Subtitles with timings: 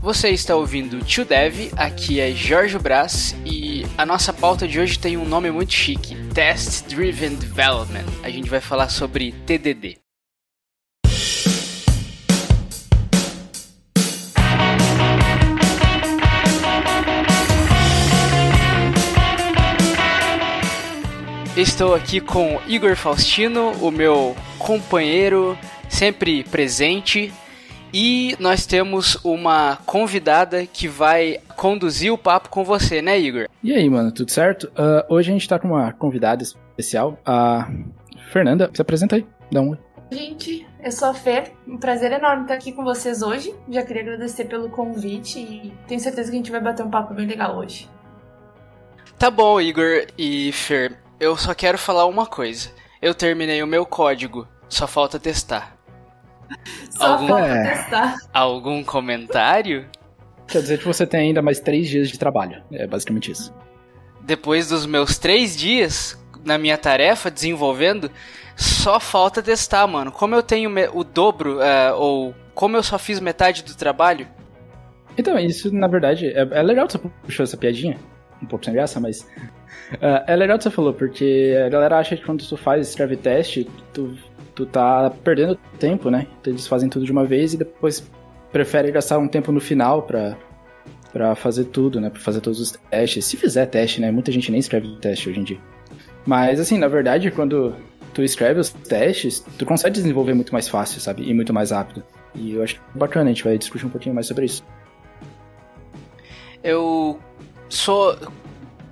[0.00, 4.98] Você está ouvindo Tio Dev, aqui é Jorge Brás e a nossa pauta de hoje
[4.98, 8.04] tem um nome muito chique: Test Driven Development.
[8.22, 9.98] A gente vai falar sobre TDD.
[21.62, 25.56] Estou aqui com Igor Faustino, o meu companheiro
[25.88, 27.32] sempre presente.
[27.94, 33.46] E nós temos uma convidada que vai conduzir o papo com você, né, Igor?
[33.62, 34.64] E aí, mano, tudo certo?
[34.70, 37.70] Uh, hoje a gente tá com uma convidada especial, a
[38.32, 38.68] Fernanda.
[38.74, 39.78] Se apresenta aí, dá um oi.
[40.10, 41.52] Gente, eu sou a Fer.
[41.64, 43.54] Um prazer enorme estar aqui com vocês hoje.
[43.70, 47.14] Já queria agradecer pelo convite e tenho certeza que a gente vai bater um papo
[47.14, 47.88] bem legal hoje.
[49.16, 52.70] Tá bom, Igor e Fer eu só quero falar uma coisa.
[53.00, 55.76] Eu terminei o meu código, só falta testar.
[56.90, 58.18] Só algum, falta testar.
[58.34, 59.86] Algum comentário?
[60.46, 62.62] Quer dizer que você tem ainda mais três dias de trabalho.
[62.70, 63.54] É basicamente isso.
[64.20, 68.10] Depois dos meus três dias na minha tarefa desenvolvendo,
[68.54, 70.12] só falta testar, mano.
[70.12, 74.28] Como eu tenho o dobro, uh, ou como eu só fiz metade do trabalho.
[75.16, 77.96] Então, isso na verdade é, é legal que você puxou essa piadinha.
[78.42, 79.26] Um pouco sem graça, mas
[79.94, 83.16] Uh, é legal que você falou, porque a galera acha que quando tu faz escreve
[83.16, 84.16] teste, tu,
[84.54, 86.26] tu tá perdendo tempo, né?
[86.40, 88.10] Então eles fazem tudo de uma vez e depois
[88.50, 90.36] preferem gastar um tempo no final pra,
[91.12, 92.10] pra fazer tudo, né?
[92.10, 93.24] Pra fazer todos os testes.
[93.24, 94.10] Se fizer teste, né?
[94.10, 95.58] Muita gente nem escreve teste hoje em dia.
[96.24, 97.74] Mas, assim, na verdade, quando
[98.14, 101.28] tu escreve os testes, tu consegue desenvolver muito mais fácil, sabe?
[101.28, 102.02] E muito mais rápido.
[102.34, 104.64] E eu acho bacana, a gente vai discutir um pouquinho mais sobre isso.
[106.62, 107.18] Eu
[107.68, 108.16] sou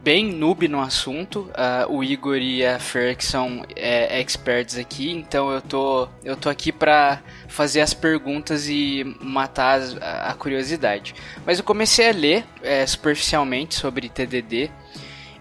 [0.03, 1.51] bem noob no assunto.
[1.51, 6.37] Uh, o Igor e a Fer que são é, experts aqui, então eu tô, eu
[6.37, 11.14] tô aqui para fazer as perguntas e matar as, a, curiosidade.
[11.45, 14.70] Mas eu comecei a ler é, superficialmente sobre TDD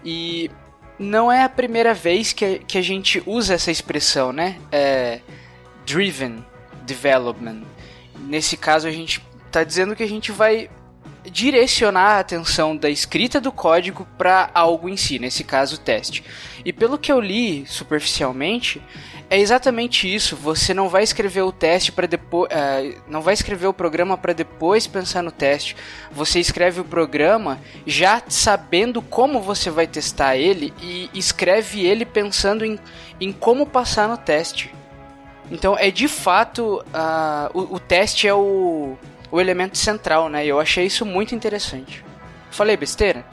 [0.04, 0.50] e
[0.98, 4.58] não é a primeira vez que, que a gente usa essa expressão, né?
[4.70, 5.20] É,
[5.86, 6.44] driven
[6.82, 7.62] development.
[8.18, 10.68] Nesse caso a gente está dizendo que a gente vai
[11.24, 16.24] direcionar a atenção da escrita do código para algo em si, nesse caso o teste.
[16.64, 18.80] E pelo que eu li superficialmente,
[19.28, 20.34] é exatamente isso.
[20.36, 24.32] Você não vai escrever o teste para depois, uh, não vai escrever o programa para
[24.32, 25.76] depois pensar no teste.
[26.10, 32.64] Você escreve o programa já sabendo como você vai testar ele e escreve ele pensando
[32.64, 32.78] em,
[33.20, 34.74] em como passar no teste.
[35.50, 38.96] Então é de fato uh, o, o teste é o
[39.30, 40.44] o elemento central, né?
[40.44, 42.04] E eu achei isso muito interessante.
[42.50, 43.24] Falei besteira?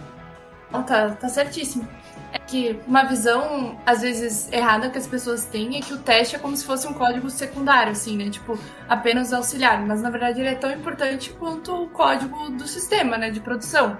[0.72, 1.88] Não, tá, tá certíssimo.
[2.31, 6.36] É que uma visão, às vezes, errada que as pessoas têm é que o teste
[6.36, 8.30] é como se fosse um código secundário, assim, né?
[8.30, 9.81] Tipo, apenas auxiliar.
[9.86, 13.30] Mas na verdade ele é tão importante quanto o código do sistema, né?
[13.30, 13.97] De produção.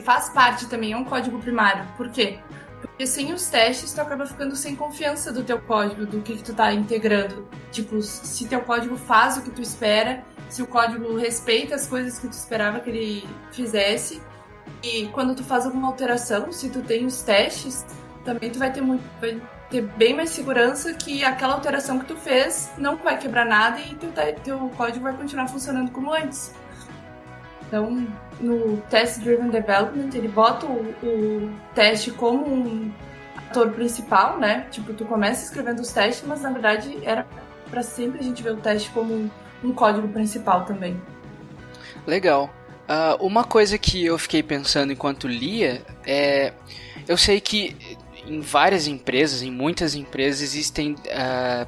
[0.00, 1.86] Faz parte também, é um código primário.
[1.96, 2.38] Por quê?
[2.86, 6.42] Porque sem os testes, tu acaba ficando sem confiança do teu código, do que, que
[6.42, 7.48] tu tá integrando.
[7.72, 10.24] Tipo, se teu código faz o que tu espera
[10.54, 14.22] se o código respeita as coisas que tu esperava que ele fizesse.
[14.82, 17.84] E quando tu faz alguma alteração, se tu tem os testes,
[18.24, 22.14] também tu vai ter muito, vai ter bem mais segurança que aquela alteração que tu
[22.14, 24.12] fez não vai quebrar nada e teu,
[24.44, 26.54] teu código vai continuar funcionando como antes.
[27.74, 28.06] Então,
[28.38, 32.92] no Test Driven Development, ele bota o, o teste como um
[33.50, 34.68] ator principal, né?
[34.70, 37.26] Tipo, tu começa escrevendo os testes, mas na verdade era
[37.68, 39.28] para sempre a gente ver o teste como
[39.64, 41.02] um código principal também.
[42.06, 42.48] Legal.
[42.88, 46.52] Uh, uma coisa que eu fiquei pensando enquanto lia é.
[47.08, 47.76] Eu sei que
[48.24, 51.66] em várias empresas, em muitas empresas, existem uh,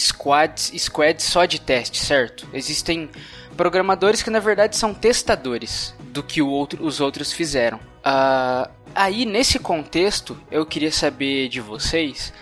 [0.00, 2.48] squads, squads só de teste, certo?
[2.54, 3.10] Existem
[3.58, 7.78] programadores que na verdade são testadores do que outro, os outros fizeram.
[7.98, 12.32] Uh, aí nesse contexto eu queria saber de vocês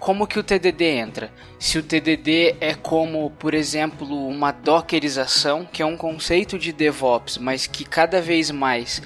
[0.00, 1.32] como que o TDD entra.
[1.58, 7.38] Se o TDD é como, por exemplo, uma dockerização, que é um conceito de DevOps,
[7.38, 9.00] mas que cada vez mais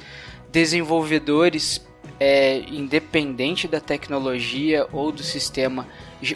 [0.50, 1.86] desenvolvedores,
[2.18, 5.86] é, independente da tecnologia ou do sistema,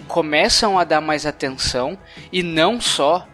[0.06, 1.98] começam a dar mais atenção
[2.30, 3.26] e não só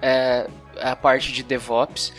[0.00, 0.46] é,
[0.80, 2.12] a parte de DevOps.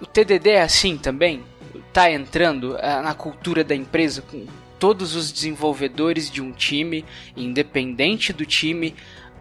[0.00, 1.42] O TDD é assim também?
[1.88, 4.22] Está entrando é, na cultura da empresa
[4.78, 7.04] todos os desenvolvedores de um time,
[7.36, 8.94] independente do time,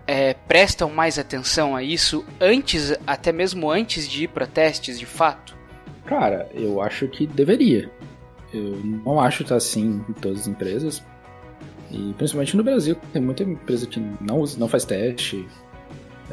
[0.06, 5.06] é, prestam mais atenção a isso antes, até mesmo antes de ir para testes de
[5.06, 5.56] fato?
[6.06, 7.90] Cara, eu acho que deveria.
[8.54, 11.04] Eu não acho que tá assim em todas as empresas.
[11.90, 15.48] E principalmente no Brasil, tem muita empresa que não, usa, não faz teste.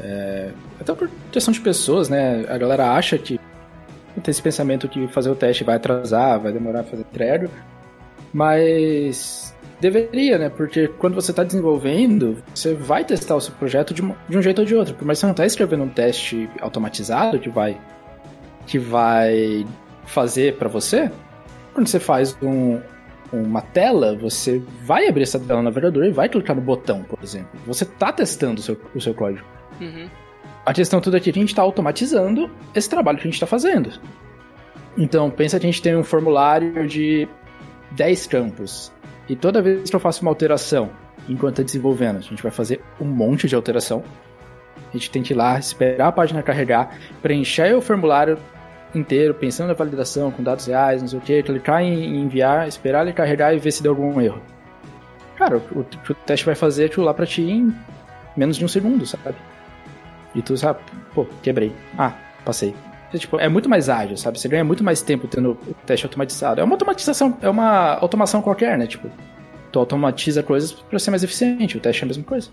[0.01, 0.49] É,
[0.79, 2.45] até por questão de pessoas, né?
[2.49, 3.39] A galera acha que
[4.23, 7.49] tem esse pensamento que fazer o teste vai atrasar, vai demorar pra fazer entrega.
[8.33, 10.49] Mas deveria, né?
[10.49, 14.59] Porque quando você está desenvolvendo, você vai testar o seu projeto de, de um jeito
[14.59, 14.95] ou de outro.
[15.01, 17.79] Mas você não está escrevendo um teste automatizado que vai
[18.67, 19.65] que vai
[20.05, 21.11] fazer para você.
[21.73, 22.79] Quando você faz um,
[23.33, 27.19] uma tela, você vai abrir essa tela no navegador e vai clicar no botão, por
[27.23, 27.49] exemplo.
[27.65, 29.45] Você está testando o seu, o seu código.
[29.81, 30.07] Uhum.
[30.65, 33.33] A questão toda aqui é que a gente está automatizando esse trabalho que a gente
[33.33, 33.91] está fazendo.
[34.97, 37.27] Então, pensa que a gente tem um formulário de
[37.91, 38.91] 10 campos.
[39.27, 40.91] E toda vez que eu faço uma alteração,
[41.27, 44.03] enquanto está desenvolvendo, a gente vai fazer um monte de alteração.
[44.89, 48.37] A gente tem que ir lá, esperar a página carregar, preencher o formulário
[48.93, 53.03] inteiro, pensando na validação, com dados reais, não sei o que, clicar em enviar, esperar
[53.03, 54.41] ele carregar e ver se deu algum erro.
[55.37, 57.73] Cara, o, o, o teste vai fazer aquilo lá pra ti em
[58.35, 59.35] menos de um segundo, sabe?
[60.33, 60.79] E tu sabe,
[61.13, 61.71] pô, quebrei.
[61.97, 62.13] Ah,
[62.45, 62.73] passei.
[63.13, 64.39] Tipo, é muito mais ágil, sabe?
[64.39, 66.61] Você ganha muito mais tempo tendo o teste automatizado.
[66.61, 68.87] É uma automatização, é uma automação qualquer, né?
[68.87, 69.09] Tipo,
[69.71, 71.77] tu automatiza coisas para ser mais eficiente.
[71.77, 72.49] O teste é a mesma coisa.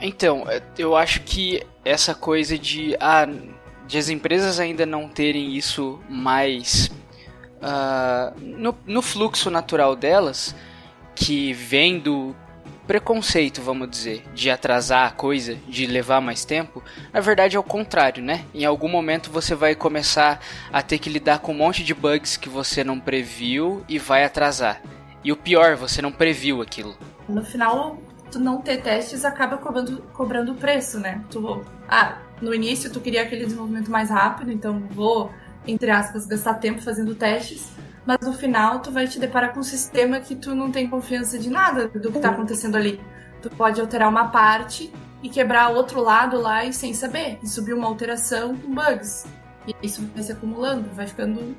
[0.00, 3.28] Então, é, eu acho que essa coisa de, ah,
[3.86, 6.90] de as empresas ainda não terem isso mais
[7.56, 10.54] uh, no, no fluxo natural delas,
[11.14, 12.34] que vem do
[12.86, 17.62] preconceito, vamos dizer, de atrasar a coisa, de levar mais tempo, na verdade é o
[17.62, 18.44] contrário, né?
[18.54, 20.40] Em algum momento você vai começar
[20.72, 24.24] a ter que lidar com um monte de bugs que você não previu e vai
[24.24, 24.80] atrasar.
[25.24, 26.96] E o pior, você não previu aquilo.
[27.28, 27.98] No final,
[28.30, 31.24] tu não ter testes acaba cobrando, cobrando preço, né?
[31.30, 35.32] Tu, ah, no início tu queria aquele desenvolvimento mais rápido, então vou,
[35.66, 37.68] entre aspas, gastar tempo fazendo testes
[38.06, 41.38] mas no final tu vai te deparar com um sistema que tu não tem confiança
[41.38, 43.00] de nada do que está acontecendo ali.
[43.42, 44.92] Tu pode alterar uma parte
[45.22, 49.26] e quebrar outro lado lá e sem saber, e subir uma alteração com bugs.
[49.66, 51.56] E isso vai se acumulando, vai ficando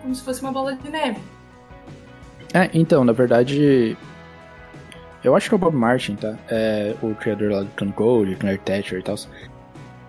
[0.00, 1.20] como se fosse uma bola de neve.
[2.54, 3.96] É, então, na verdade,
[5.24, 6.36] eu acho que é o Bob Martin, tá?
[6.48, 9.16] É o criador lá do Clan Code, Clan Architecture e tal.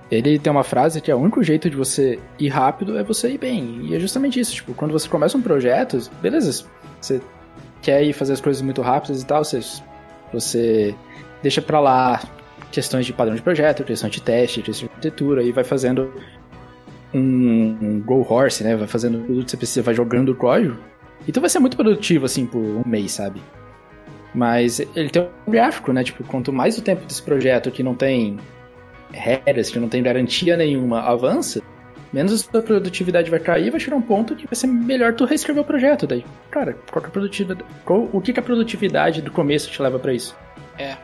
[0.09, 3.31] Ele tem uma frase que é o único jeito de você ir rápido é você
[3.31, 3.81] ir bem.
[3.83, 6.65] E é justamente isso, tipo, quando você começa um projeto, beleza,
[7.01, 7.21] você
[7.81, 9.59] quer ir fazer as coisas muito rápidas e tal, você,
[10.31, 10.95] você
[11.42, 12.21] deixa pra lá
[12.71, 16.13] questões de padrão de projeto, questão de teste, questão de arquitetura, e vai fazendo
[17.13, 18.75] um, um go horse, né?
[18.75, 20.77] Vai fazendo tudo que você precisa, vai jogando o código.
[21.27, 23.42] Então vai ser muito produtivo, assim, por um mês, sabe?
[24.33, 26.03] Mas ele tem um gráfico, né?
[26.03, 28.38] Tipo, quanto mais o tempo desse projeto que não tem
[29.12, 31.62] regras, que não tem garantia nenhuma, avança,
[32.12, 35.25] menos a sua produtividade vai cair, vai chegar um ponto que vai ser melhor tu
[35.25, 36.07] reescrever o projeto.
[36.07, 39.69] Daí, cara, qual que é a produtividade, qual, o que, que a produtividade do começo
[39.69, 40.36] te leva para isso?
[40.77, 40.98] É.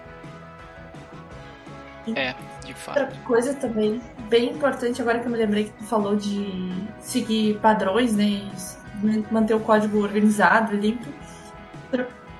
[2.15, 2.35] É,
[2.65, 2.99] de fato.
[2.99, 7.57] Outra coisa também bem importante, agora que eu me lembrei que tu falou de seguir
[7.59, 8.41] padrões, né?
[9.31, 11.07] manter o código organizado e limpo.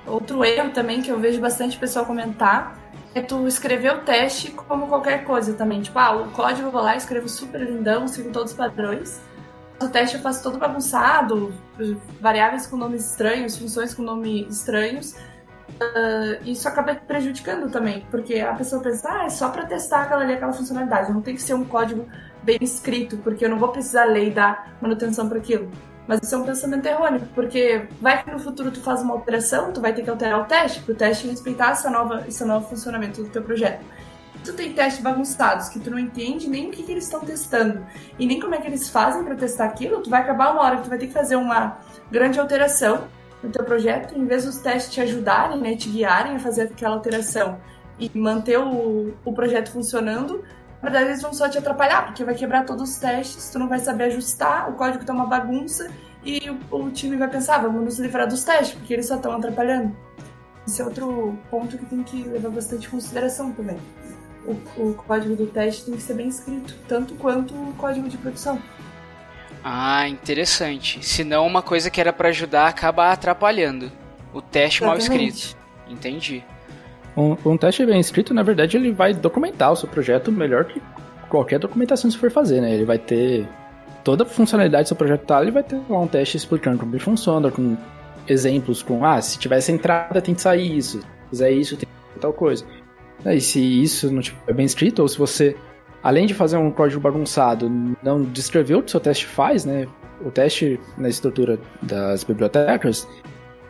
[0.06, 2.78] Outro erro também que eu vejo bastante pessoal comentar
[3.22, 5.82] tu escrever o teste como qualquer coisa também.
[5.82, 9.22] Tipo, ah, o código eu vou lá, escrevo super lindão, sigo todos os padrões.
[9.82, 11.54] O teste eu faço todo bagunçado,
[12.20, 15.16] variáveis com nomes estranhos, funções com nomes estranhos.
[15.74, 20.24] Uh, isso acaba prejudicando também, porque a pessoa pensa, ah, é só para testar aquela
[20.24, 22.08] ali, aquela funcionalidade, não tem que ser um código
[22.44, 25.70] bem escrito, porque eu não vou precisar ler e dar manutenção para aquilo.
[26.08, 29.72] Mas isso é um pensamento errôneo, porque vai que no futuro tu faz uma alteração,
[29.72, 32.68] tu vai ter que alterar o teste, para o teste respeitar essa nova, esse novo
[32.68, 33.86] funcionamento do teu projeto.
[34.44, 37.86] Tu tem testes bagunçados que tu não entende nem o que, que eles estão testando
[38.20, 40.78] e nem como é que eles fazem para testar aquilo, tu vai acabar uma hora
[40.78, 41.78] que tu vai ter que fazer uma
[42.12, 43.08] grande alteração
[43.42, 46.96] no teu projeto, em vez dos testes te ajudarem, né, te guiarem a fazer aquela
[46.96, 47.60] alteração
[47.98, 50.44] e manter o, o projeto funcionando,
[50.84, 53.70] na verdade eles vão só te atrapalhar, porque vai quebrar todos os testes, tu não
[53.70, 55.90] vai saber ajustar, o código tá uma bagunça
[56.26, 59.32] e o, o time vai pensar, vamos nos livrar dos testes, porque eles só estão
[59.32, 59.96] atrapalhando.
[60.68, 63.78] Esse é outro ponto que tem que levar bastante consideração também.
[64.46, 64.52] O,
[64.90, 68.62] o código do teste tem que ser bem escrito, tanto quanto o código de produção.
[69.64, 71.04] Ah, interessante.
[71.06, 73.90] Senão uma coisa que era para ajudar acaba atrapalhando.
[74.34, 75.10] O teste Exatamente.
[75.10, 75.58] mal escrito.
[75.88, 76.44] Entendi.
[77.16, 80.82] Um, um, teste bem escrito, na verdade, ele vai documentar o seu projeto melhor que
[81.30, 82.74] qualquer documentação que você for fazer, né?
[82.74, 83.48] Ele vai ter
[84.04, 86.92] toda a funcionalidade do seu projeto tá, ele vai ter lá um teste explicando como
[86.92, 87.78] ele funciona, com
[88.28, 91.88] exemplos, com, ah, se tiver essa entrada tem que sair isso, se fizer isso tem
[92.14, 92.66] que tal coisa.
[93.26, 95.56] E se isso não estiver bem escrito, ou se você,
[96.02, 97.70] além de fazer um código bagunçado,
[98.02, 99.88] não descrever o que o seu teste faz, né?
[100.26, 103.08] o teste na estrutura das bibliotecas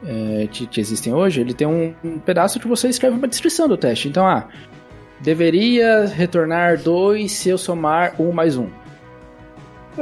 [0.05, 3.67] é, que, que, existem hoje, ele tem um, um, pedaço que você escreve uma descrição
[3.67, 4.07] do teste.
[4.07, 4.47] Então, ah,
[5.19, 8.63] deveria retornar 2 se eu somar 1 um mais 1.
[8.63, 8.69] Um.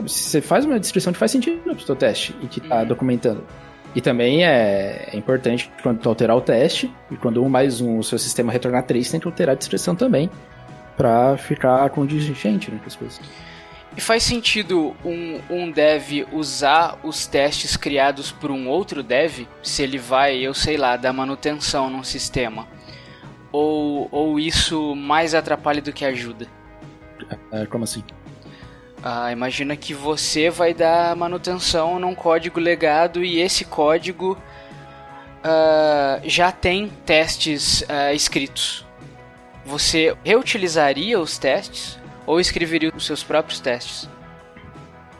[0.02, 2.88] Você faz uma descrição que faz sentido pro seu teste e que está uhum.
[2.88, 3.44] documentando.
[3.94, 7.82] E também é, é, importante quando tu alterar o teste, e quando 1 um mais
[7.82, 10.30] 1 um, o seu sistema retornar 3, tem que alterar a descrição também,
[10.96, 13.20] para ficar condigente né, com as coisas.
[13.96, 19.84] E faz sentido um, um dev usar os testes criados por um outro dev se
[19.84, 22.68] ele vai, eu sei lá, dar manutenção num sistema?
[23.52, 26.48] Ou, ou isso mais atrapalha do que ajuda?
[27.52, 28.04] É, como assim?
[29.04, 34.38] Ah, imagina que você vai dar manutenção num código legado e esse código
[35.44, 38.86] uh, já tem testes uh, escritos.
[39.66, 42.01] Você reutilizaria os testes
[42.32, 44.10] ou escreveria os seus próprios testes?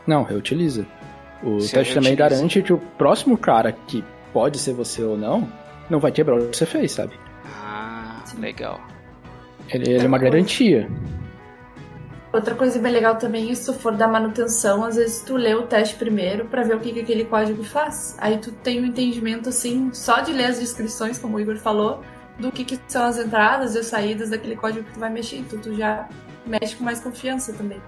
[0.06, 0.86] Não, reutiliza.
[1.42, 4.02] O você teste também garante que o próximo cara, que
[4.32, 5.46] pode ser você ou não,
[5.90, 7.12] não vai quebrar o que você fez, sabe?
[7.44, 8.80] Ah, legal.
[9.68, 10.88] Ele, ele é uma garantia.
[12.32, 15.66] Outra coisa bem legal também, se tu for dar manutenção, às vezes tu lê o
[15.66, 18.16] teste primeiro para ver o que, que aquele código faz.
[18.18, 22.00] Aí tu tem um entendimento, assim, só de ler as descrições, como o Igor falou,
[22.38, 25.36] do que, que são as entradas e as saídas daquele código que tu vai mexer.
[25.36, 26.08] Então tu já
[26.46, 27.80] mexe com mais confiança também.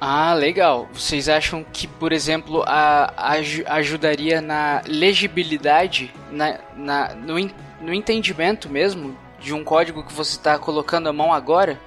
[0.00, 0.88] Ah, legal.
[0.92, 7.36] Vocês acham que, por exemplo, a, a ajudaria na legibilidade, na, na, no,
[7.80, 11.78] no entendimento mesmo de um código que você está colocando a mão agora?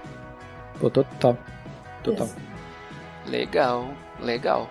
[0.79, 1.37] Pô, total.
[2.03, 2.29] Total.
[3.27, 4.69] Legal, legal.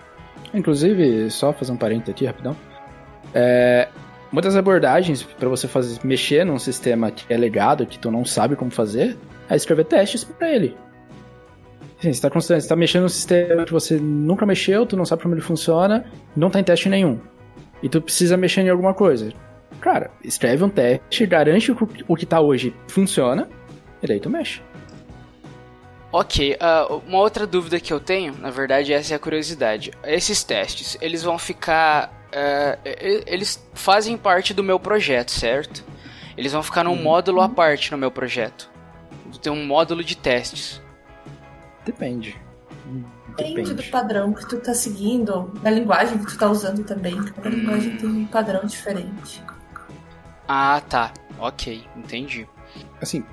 [0.54, 2.56] Inclusive, só fazer um parênteses aqui rapidão.
[3.34, 3.88] É,
[4.32, 8.56] muitas abordagens para você fazer mexer num sistema que é legado, que tu não sabe
[8.56, 9.16] como fazer,
[9.48, 10.76] é escrever testes para ele.
[11.98, 15.34] Assim, você está tá mexendo num sistema que você nunca mexeu, tu não sabe como
[15.34, 16.04] ele funciona,
[16.36, 17.18] não tem teste nenhum.
[17.82, 19.32] E tu precisa mexer em alguma coisa.
[19.80, 23.48] Cara, escreve um teste, garante que o que está hoje funciona,
[24.02, 24.60] e daí tu mexe.
[26.12, 29.90] Ok, uh, uma outra dúvida que eu tenho, na verdade, essa é a curiosidade.
[30.04, 32.12] Esses testes, eles vão ficar.
[32.28, 32.78] Uh,
[33.26, 35.84] eles fazem parte do meu projeto, certo?
[36.36, 37.02] Eles vão ficar num uhum.
[37.02, 38.70] módulo à parte no meu projeto.
[39.38, 40.80] Tem um módulo de testes.
[41.84, 42.36] Depende.
[43.28, 43.54] Depende.
[43.54, 47.16] Depende do padrão que tu tá seguindo, da linguagem que tu tá usando também.
[47.16, 47.52] Cada hum.
[47.52, 49.42] linguagem tem um padrão diferente.
[50.48, 51.12] Ah, tá.
[51.38, 52.48] Ok, entendi.
[53.00, 53.24] Assim,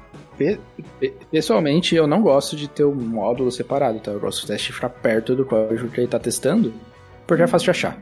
[1.31, 4.11] Pessoalmente, eu não gosto de ter um módulo separado, tá?
[4.11, 6.73] Eu gosto do teste ficar perto do código que ele tá testando,
[7.27, 7.97] porque é fácil de achar.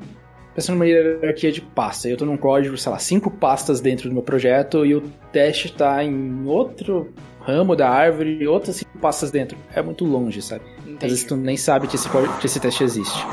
[0.62, 4.13] Pensando numa hierarquia de pasta, eu tô num código, sei lá, cinco pastas dentro do
[4.13, 5.01] meu projeto e o
[5.32, 9.58] teste tá em outro ramo da árvore e outras cinco pastas dentro.
[9.74, 10.63] É muito longe, sabe?
[10.82, 10.98] Entendi.
[10.98, 12.08] Às vezes tu nem sabe que esse,
[12.39, 13.25] que esse teste existe.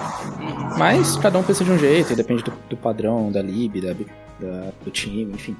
[0.78, 4.70] Mas cada um pensa de um jeito, depende do, do padrão, da lib, da, da,
[4.82, 5.54] do time, enfim.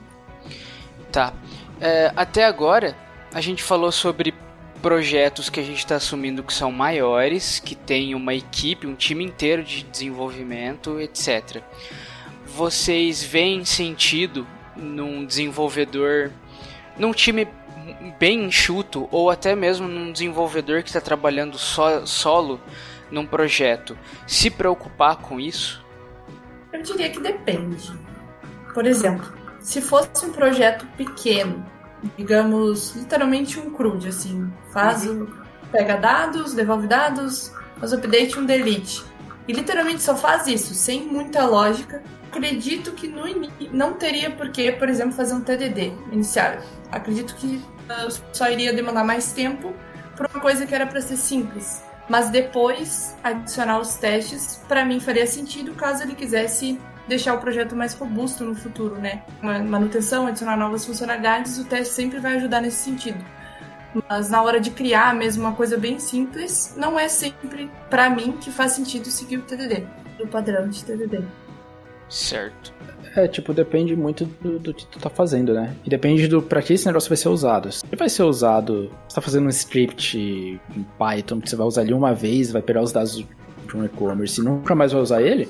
[1.13, 1.35] Tá.
[1.83, 2.97] É, até agora,
[3.35, 4.33] a gente falou sobre
[4.83, 9.25] projetos que a gente está assumindo que são maiores, que tem uma equipe, um time
[9.25, 11.63] inteiro de desenvolvimento, etc.
[12.47, 16.31] Vocês veem sentido num desenvolvedor,
[16.99, 17.49] num time
[18.19, 22.61] bem enxuto, ou até mesmo num desenvolvedor que está trabalhando so, solo
[23.11, 25.85] num projeto, se preocupar com isso?
[26.73, 27.93] Eu diria que depende.
[28.75, 31.65] Por exemplo, se fosse um projeto pequeno,
[32.17, 34.53] digamos, literalmente um CRUD, assim.
[34.73, 35.07] Faz
[35.71, 39.05] pega dados, devolve dados, faz update um delete.
[39.47, 42.03] E literalmente só faz isso, sem muita lógica.
[42.31, 43.25] Acredito que no
[43.73, 46.59] não teria por que, por exemplo, fazer um TDD inicial.
[46.93, 49.73] Acredito que uh, só iria demandar mais tempo
[50.17, 51.83] por uma coisa que era para ser simples.
[52.09, 57.75] Mas depois adicionar os testes, para mim faria sentido caso ele quisesse deixar o projeto
[57.75, 59.23] mais robusto no futuro, né?
[59.43, 63.19] Manutenção, adicionar novas funcionalidades, o teste sempre vai ajudar nesse sentido.
[64.09, 68.33] Mas na hora de criar mesmo uma coisa bem simples, não é sempre, para mim,
[68.33, 69.87] que faz sentido seguir o TDD,
[70.21, 71.23] o padrão de TDD.
[72.09, 72.73] Certo.
[73.17, 75.75] É, tipo, depende muito do, do, que tu tá fazendo, né?
[75.85, 77.73] E depende do pra que esse negócio vai ser usado.
[77.73, 81.81] Se vai ser usado, você tá fazendo um script em Python que você vai usar
[81.81, 83.27] ali uma vez, vai pegar os dados de
[83.77, 85.49] um e-commerce e nunca mais vai usar ele,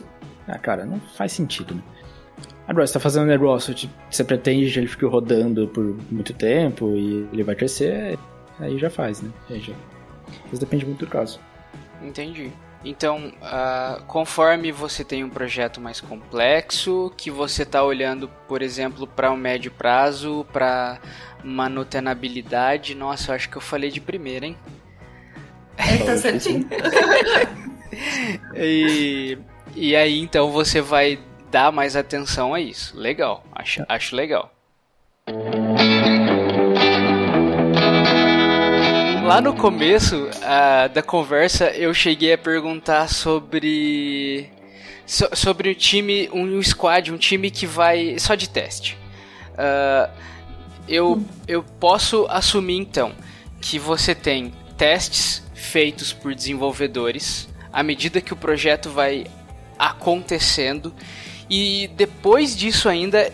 [0.49, 1.83] ah, cara, não faz sentido, né?
[2.67, 6.35] Agora, você tá fazendo um negócio que você pretende que ele fique rodando por muito
[6.35, 8.19] tempo e ele vai crescer,
[8.59, 9.31] aí já faz, né?
[9.49, 9.73] Aí já.
[10.51, 11.41] Mas depende muito do caso.
[12.03, 12.53] Entendi.
[12.85, 19.07] Então, uh, conforme você tem um projeto mais complexo, que você está olhando, por exemplo,
[19.07, 21.01] para o um médio prazo, para
[21.43, 24.57] manutenabilidade, nossa, eu acho que eu falei de primeira, hein?
[25.77, 26.69] É, tá certinho.
[28.55, 29.39] e
[29.81, 31.21] E aí então você vai
[31.53, 32.99] dar mais atenção a isso.
[32.99, 34.53] Legal, acho, acho legal.
[39.25, 40.29] Lá no começo
[40.93, 44.51] da conversa eu cheguei a perguntar sobre
[45.07, 48.99] so, sobre o time, um squad, um time que vai só de teste.
[49.53, 50.11] Uh,
[50.89, 53.13] eu, eu posso assumir então
[53.61, 59.25] que você tem testes feitos por desenvolvedores à medida que o projeto vai
[59.79, 60.93] acontecendo
[61.49, 63.31] e depois disso ainda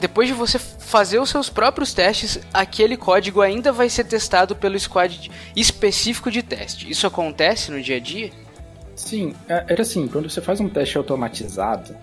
[0.00, 4.78] depois de você fazer os seus próprios testes, aquele código ainda vai ser testado pelo
[4.80, 6.90] squad específico de teste.
[6.90, 8.30] Isso acontece no dia a dia?
[8.96, 11.94] Sim, é, era assim, quando você faz um teste automatizado,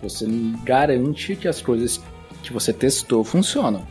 [0.00, 0.26] você
[0.62, 2.00] garante que as coisas
[2.42, 3.86] que você testou funcionam.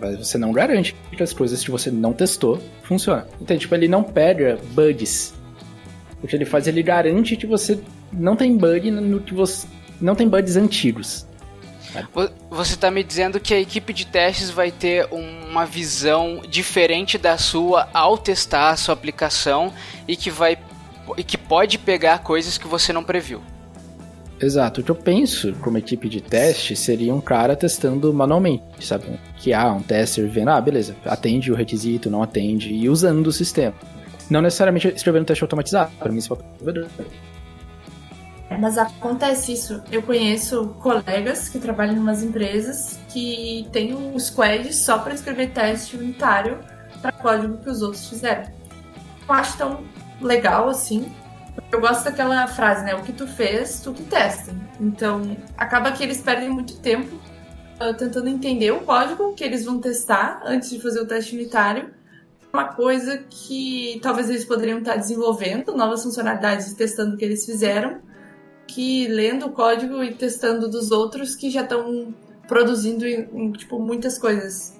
[0.00, 3.26] Mas você não garante que as coisas que você não testou funcionam.
[3.40, 5.34] Então, tipo, ele não pega bugs.
[6.22, 7.78] O que ele faz, ele garante que você
[8.18, 9.66] não tem bug no que você.
[10.00, 11.26] Não tem bugs antigos.
[12.50, 17.38] Você está me dizendo que a equipe de testes vai ter uma visão diferente da
[17.38, 19.72] sua ao testar a sua aplicação
[20.08, 20.58] e que vai
[21.16, 23.40] e que pode pegar coisas que você não previu.
[24.40, 24.80] Exato.
[24.80, 29.18] O que eu penso como equipe de teste seria um cara testando manualmente, sabe?
[29.36, 33.32] Que há um tester vendo, ah, beleza, atende o requisito, não atende, e usando o
[33.32, 33.74] sistema.
[34.28, 37.04] Não necessariamente escrevendo um teste automatizado, para mim isso é
[38.58, 39.82] mas acontece isso.
[39.90, 45.52] Eu conheço colegas que trabalham em umas empresas que têm um squad só para escrever
[45.52, 46.58] teste unitário
[47.00, 48.44] para código que os outros fizeram.
[49.28, 49.84] Eu acho tão
[50.20, 51.12] legal assim.
[51.70, 52.94] Eu gosto daquela frase, né?
[52.94, 54.54] O que tu fez, tu que testa.
[54.80, 57.14] Então, acaba que eles perdem muito tempo
[57.80, 61.92] uh, tentando entender o código que eles vão testar antes de fazer o teste unitário.
[62.52, 67.44] Uma coisa que talvez eles poderiam estar desenvolvendo novas funcionalidades e testando o que eles
[67.44, 68.00] fizeram
[68.66, 72.14] que lendo o código e testando dos outros que já estão
[72.46, 73.04] produzindo
[73.56, 74.76] tipo muitas coisas.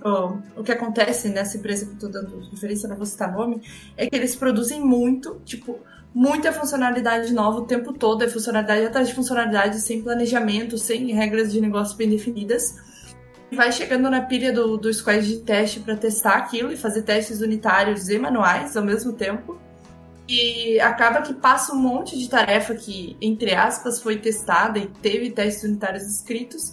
[0.56, 3.62] O, que acontece nessa empresa que eu tô dando referência, não vou citar nome,
[3.96, 5.78] é que eles produzem muito, tipo,
[6.14, 11.52] muita funcionalidade nova o tempo todo, é funcionalidade atrás de funcionalidade, sem planejamento, sem regras
[11.52, 12.76] de negócio bem definidas.
[13.52, 17.40] Vai chegando na pilha do, do squad de teste para testar aquilo e fazer testes
[17.40, 19.63] unitários e manuais ao mesmo tempo.
[20.26, 25.30] E acaba que passa um monte de tarefa que, entre aspas, foi testada e teve
[25.30, 26.72] testes unitários escritos,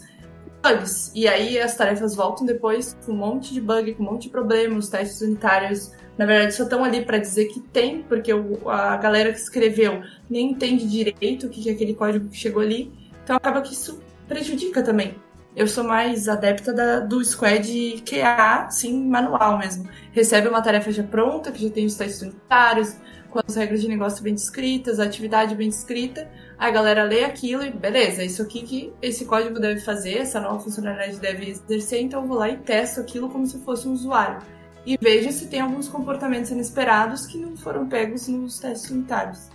[0.64, 1.12] bugs.
[1.14, 4.30] E aí as tarefas voltam depois com um monte de bug, com um monte de
[4.30, 4.86] problemas.
[4.86, 8.96] Os testes unitários, na verdade, só estão ali para dizer que tem, porque o, a
[8.96, 12.92] galera que escreveu nem entende direito o que é aquele código que chegou ali.
[13.24, 15.16] Então acaba que isso prejudica também.
[15.54, 19.90] Eu sou mais adepta da, do squad QA, sim, manual mesmo.
[20.14, 22.96] Recebe uma tarefa já pronta, que já tem os testes unitários,
[23.32, 27.63] com as regras de negócio bem descritas, a atividade bem descrita, a galera lê aquilo
[27.63, 32.22] e beleza, isso aqui que esse código deve fazer, essa nova funcionalidade deve exercer, então
[32.22, 34.41] eu vou lá e testo aquilo como se fosse um usuário.
[34.86, 39.50] E vejo se tem alguns comportamentos inesperados que não foram pegos nos testes unitários.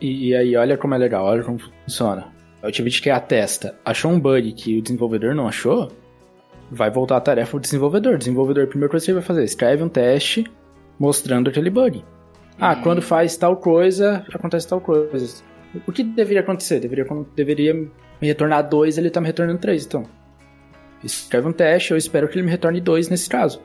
[0.00, 2.32] E, e aí, olha como é legal, olha como funciona.
[2.62, 5.90] A atividade que atesta achou um bug que o desenvolvedor não achou,
[6.70, 8.14] vai voltar a tarefa ao desenvolvedor.
[8.14, 10.44] O desenvolvedor, a primeira coisa que ele vai fazer, escreve um teste
[10.98, 12.04] mostrando aquele bug.
[12.60, 12.82] Ah, uhum.
[12.82, 15.42] quando faz tal coisa, acontece tal coisa.
[15.86, 16.80] O que deveria acontecer?
[16.80, 20.04] Deveria, deveria me retornar 2, ele tá me retornando 3, então.
[21.02, 23.62] Escreve um teste, eu espero que ele me retorne 2 nesse caso.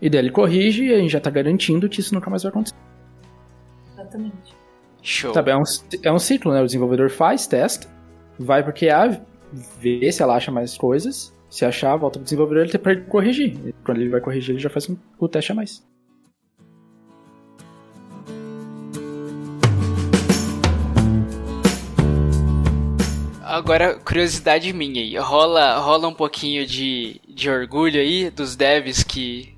[0.00, 2.50] E daí ele corrige e a gente já tá garantindo que isso nunca mais vai
[2.50, 2.74] acontecer.
[3.92, 4.56] Exatamente.
[5.00, 5.32] Show.
[5.32, 5.62] Sabe, é um,
[6.02, 6.60] é um ciclo, né?
[6.60, 7.86] O desenvolvedor faz, testa,
[8.36, 9.20] vai porque QA,
[9.78, 11.32] vê se ela acha mais coisas.
[11.48, 13.74] Se achar, volta pro desenvolvedor ele tem pra corrigir.
[13.84, 15.86] Quando ele vai corrigir, ele já faz um, o teste a mais.
[23.52, 25.14] Agora, curiosidade minha aí.
[25.18, 29.54] Rola, rola um pouquinho de, de orgulho aí dos devs que,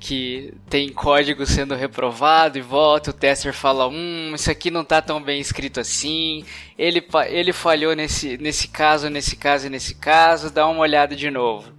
[0.00, 5.00] que tem código sendo reprovado e volta, o tester fala, hum, isso aqui não tá
[5.00, 6.44] tão bem escrito assim,
[6.76, 11.30] ele, ele falhou nesse, nesse caso, nesse caso e nesse caso, dá uma olhada de
[11.30, 11.72] novo.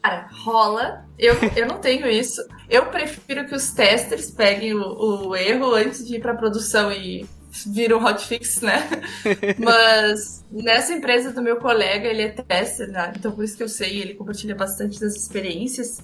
[0.00, 1.04] Cara, rola.
[1.18, 2.40] Eu, eu não tenho isso.
[2.70, 7.26] Eu prefiro que os testers peguem o, o erro antes de ir pra produção e
[7.66, 8.88] vira um hotfix, né?
[9.58, 13.12] Mas nessa empresa do meu colega, ele é tester, né?
[13.16, 15.98] então por isso que eu sei, ele compartilha bastante das experiências.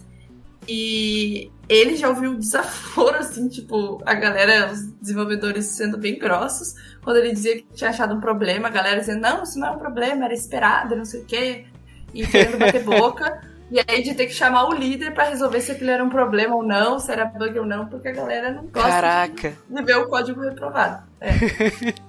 [0.66, 7.18] E ele já ouviu desaforo, assim, tipo, a galera, os desenvolvedores sendo bem grossos, quando
[7.18, 9.78] ele dizia que tinha achado um problema, a galera dizendo, não, isso não é um
[9.78, 11.66] problema, era esperado, não sei o quê,
[12.14, 13.53] e querendo bater boca.
[13.70, 16.54] E aí de ter que chamar o líder para resolver se aquilo era um problema
[16.54, 19.54] ou não, se era bug ou não, porque a galera não gosta Caraca.
[19.68, 21.02] de ver o código reprovado.
[21.20, 21.30] É.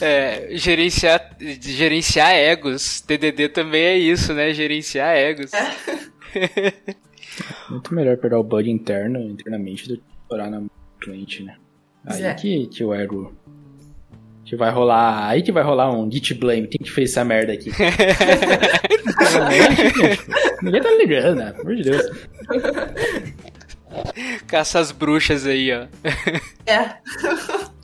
[0.00, 3.00] É, gerenciar, gerenciar egos.
[3.00, 4.54] TDD também é isso, né?
[4.54, 5.50] Gerenciar egos.
[5.52, 6.72] É.
[7.68, 10.62] Muito melhor pegar o bug interno, internamente, do que orar na
[11.00, 11.56] cliente, né?
[12.04, 12.34] Aí é.
[12.34, 13.34] que, que o ego
[14.44, 15.28] que vai rolar.
[15.28, 16.68] Aí que vai rolar um Git Blame.
[16.68, 17.70] Quem que fez essa merda aqui?
[20.62, 21.52] Ninguém tá ligando, né?
[21.52, 22.04] Pelo amor de Deus.
[24.46, 25.86] Caça as bruxas aí, ó.
[26.66, 26.96] É.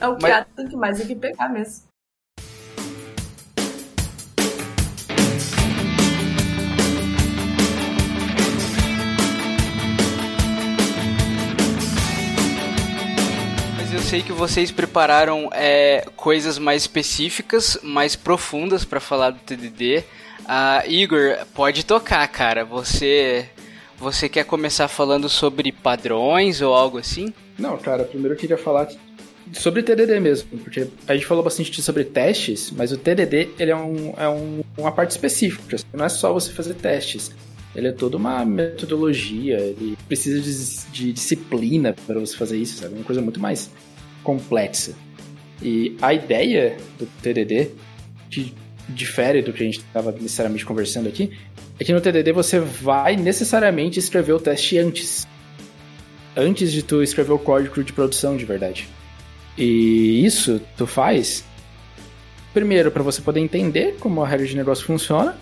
[0.00, 0.32] É o que Mas...
[0.32, 1.84] há tanto mais é que pegar mesmo.
[13.92, 20.02] eu sei que vocês prepararam é, coisas mais específicas, mais profundas para falar do TDD.
[20.46, 22.64] Ah, Igor, pode tocar, cara.
[22.64, 23.48] Você
[23.98, 27.32] você quer começar falando sobre padrões ou algo assim?
[27.58, 28.04] Não, cara.
[28.04, 28.88] Primeiro eu queria falar
[29.52, 33.76] sobre TDD mesmo, porque a gente falou bastante sobre testes, mas o TDD ele é,
[33.76, 35.76] um, é um, uma parte específica.
[35.92, 37.30] Não é só você fazer testes.
[37.74, 42.94] Ele é toda uma metodologia, ele precisa de, de disciplina para você fazer isso, sabe?
[42.94, 43.70] É uma coisa muito mais
[44.22, 44.94] complexa.
[45.62, 47.70] E a ideia do TDD,
[48.30, 48.52] que
[48.92, 51.32] difere do que a gente estava necessariamente conversando aqui,
[51.78, 55.26] é que no TDD você vai necessariamente escrever o teste antes.
[56.36, 58.88] Antes de tu escrever o código de produção de verdade.
[59.56, 61.44] E isso tu faz
[62.54, 65.36] primeiro para você poder entender como a regra de negócio funciona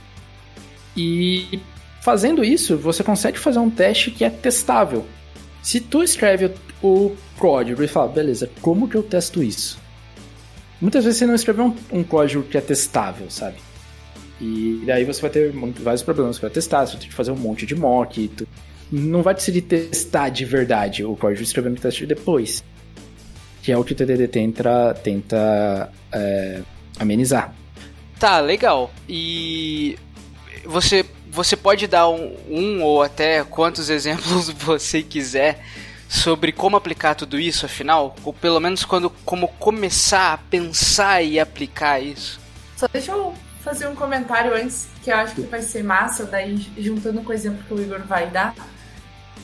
[0.96, 1.60] e
[2.00, 5.04] fazendo isso você consegue fazer um teste que é testável.
[5.62, 9.78] Se tu escreve o código e fala, beleza, como que eu testo isso?
[10.80, 13.56] Muitas vezes você não escreveu um, um código que é testável, sabe?
[14.40, 17.36] E daí você vai ter vários problemas para testar, você vai ter que fazer um
[17.36, 18.48] monte de mock, tu
[18.90, 22.64] não vai conseguir testar de verdade o código escrevendo o teste depois.
[23.62, 26.62] Que é o que o TDD tenta, tenta é,
[26.98, 27.54] amenizar.
[28.18, 28.90] Tá, legal.
[29.06, 29.98] E
[30.64, 35.62] você, você pode dar um, um ou até quantos exemplos você quiser
[36.10, 38.16] sobre como aplicar tudo isso, afinal?
[38.24, 42.40] Ou pelo menos quando, como começar a pensar e aplicar isso?
[42.76, 46.58] Só deixa eu fazer um comentário antes, que eu acho que vai ser massa, daí
[46.76, 48.56] juntando com o exemplo que o Igor vai dar.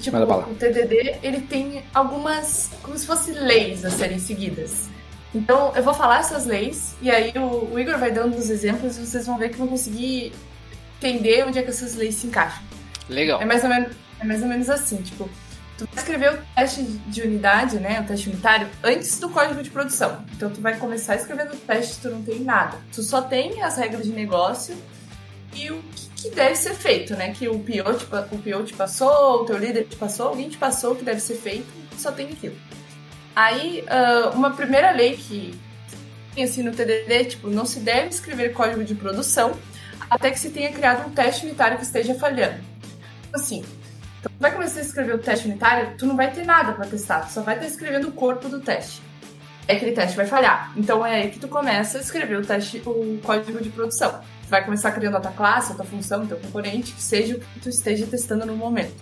[0.00, 4.88] Tipo, o TDD, ele tem algumas, como se fossem leis a serem seguidas.
[5.33, 8.98] Então, eu vou falar essas leis, e aí o, o Igor vai dando os exemplos,
[8.98, 10.33] e vocês vão ver que vão conseguir
[10.98, 12.62] entender onde é que essas leis se encaixam.
[13.09, 13.40] Legal.
[13.40, 15.31] É mais ou menos, é mais ou menos assim, tipo,
[15.77, 19.71] tu vai escrever o teste de unidade, né, o teste unitário, antes do código de
[19.71, 20.25] produção.
[20.35, 22.79] Então tu vai começar escrevendo o teste, tu não tem nada.
[22.93, 24.77] Tu só tem as regras de negócio
[25.55, 27.33] e o que, que deve ser feito, né?
[27.33, 30.57] Que o PO, te, o PO te passou, o teu líder te passou, alguém te
[30.57, 32.57] passou o que deve ser feito, só tem aquilo.
[33.35, 35.59] Aí, uh, uma primeira lei que
[36.35, 39.57] tem assim no TDD, tipo, não se deve escrever código de produção
[40.11, 42.61] até que se tenha criado um teste unitário que esteja falhando.
[43.33, 43.65] Assim,
[44.27, 47.21] então, vai começar a escrever o teste unitário, tu não vai ter nada para testar,
[47.21, 49.03] tu só vai estar escrevendo o corpo do teste.
[49.69, 50.73] É aquele teste vai falhar.
[50.77, 54.21] Então é aí que tu começa a escrever o teste, o código de produção.
[54.43, 57.37] Tu vai começar criando a tua classe, a tua função, o teu componente, que seja
[57.37, 58.95] o que tu esteja testando no momento.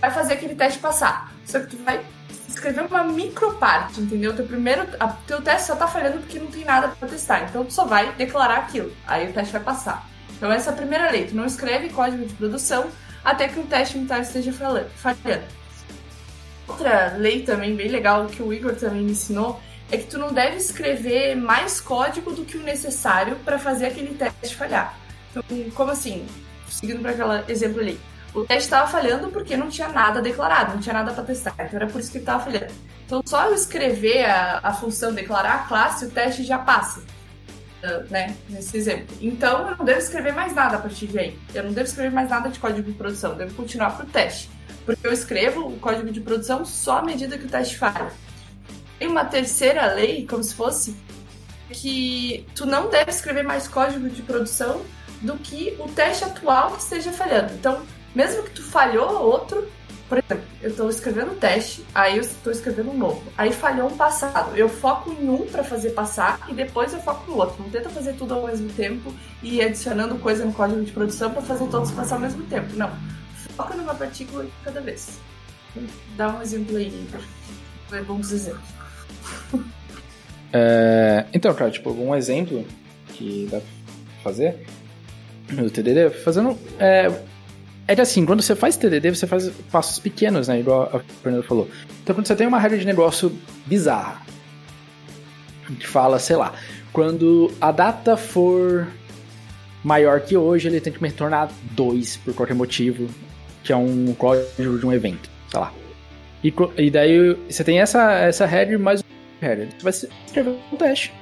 [0.00, 1.30] Vai fazer aquele teste passar.
[1.44, 2.00] Só que tu vai
[2.48, 4.34] escrever uma micro parte, entendeu?
[4.34, 7.44] Teu primeiro, a, teu teste só tá falhando porque não tem nada para testar.
[7.44, 8.90] Então tu só vai declarar aquilo.
[9.06, 10.08] Aí o teste vai passar.
[10.36, 11.26] Então essa é a primeira lei.
[11.26, 12.88] Tu não escreve código de produção
[13.24, 15.44] até que um teste unitário esteja falhando.
[16.66, 20.32] Outra lei também bem legal que o Igor também me ensinou é que tu não
[20.32, 24.96] deve escrever mais código do que o necessário para fazer aquele teste falhar.
[25.30, 25.42] Então,
[25.74, 26.26] como assim?
[26.68, 28.00] Seguindo para aquele exemplo ali.
[28.34, 31.54] O teste estava falhando porque não tinha nada declarado, não tinha nada para testar.
[31.58, 32.72] Então era por isso que ele estava falhando.
[33.04, 37.02] Então só eu escrever a, a função declarar a classe, o teste já passa
[38.10, 39.16] né, nesse exemplo.
[39.20, 41.38] Então, eu não devo escrever mais nada a partir de aí.
[41.54, 44.48] Eu não devo escrever mais nada de código de produção, devo continuar para o teste.
[44.84, 48.12] Porque eu escrevo o código de produção só à medida que o teste falha.
[48.98, 50.96] Tem uma terceira lei, como se fosse,
[51.70, 54.82] que tu não deve escrever mais código de produção
[55.20, 57.52] do que o teste atual que esteja falhando.
[57.54, 57.82] Então,
[58.14, 59.68] mesmo que tu falhou outro,
[60.12, 63.22] por exemplo, eu estou escrevendo um teste, aí eu estou escrevendo um novo.
[63.34, 64.54] Aí falhou um passado.
[64.54, 67.62] Eu foco em um para fazer passar e depois eu foco no outro.
[67.62, 69.10] Não tenta fazer tudo ao mesmo tempo
[69.42, 72.76] e adicionando coisa no código de produção para fazer todos passar ao mesmo tempo.
[72.76, 72.90] Não.
[73.56, 75.18] Foca numa partícula cada vez.
[76.14, 77.08] Dá um exemplo aí,
[77.88, 78.68] Foi bons exemplos.
[80.54, 82.62] É, então, cara, tipo, um exemplo
[83.14, 84.66] que dá pra fazer
[85.50, 87.10] no TDD, fazendo é,
[87.92, 90.60] é que assim, quando você faz TDD, você faz passos pequenos, né?
[90.60, 91.68] Igual a Fernanda falou.
[92.02, 94.22] Então, quando você tem uma regra de negócio bizarra,
[95.78, 96.54] que fala, sei lá,
[96.92, 98.88] quando a data for
[99.84, 103.08] maior que hoje, ele tem que me retornar 2 por qualquer motivo,
[103.62, 105.72] que é um código de um evento, sei lá.
[106.42, 109.68] E, e daí você tem essa, essa header mais um header.
[109.78, 111.12] Você vai escrever um teste.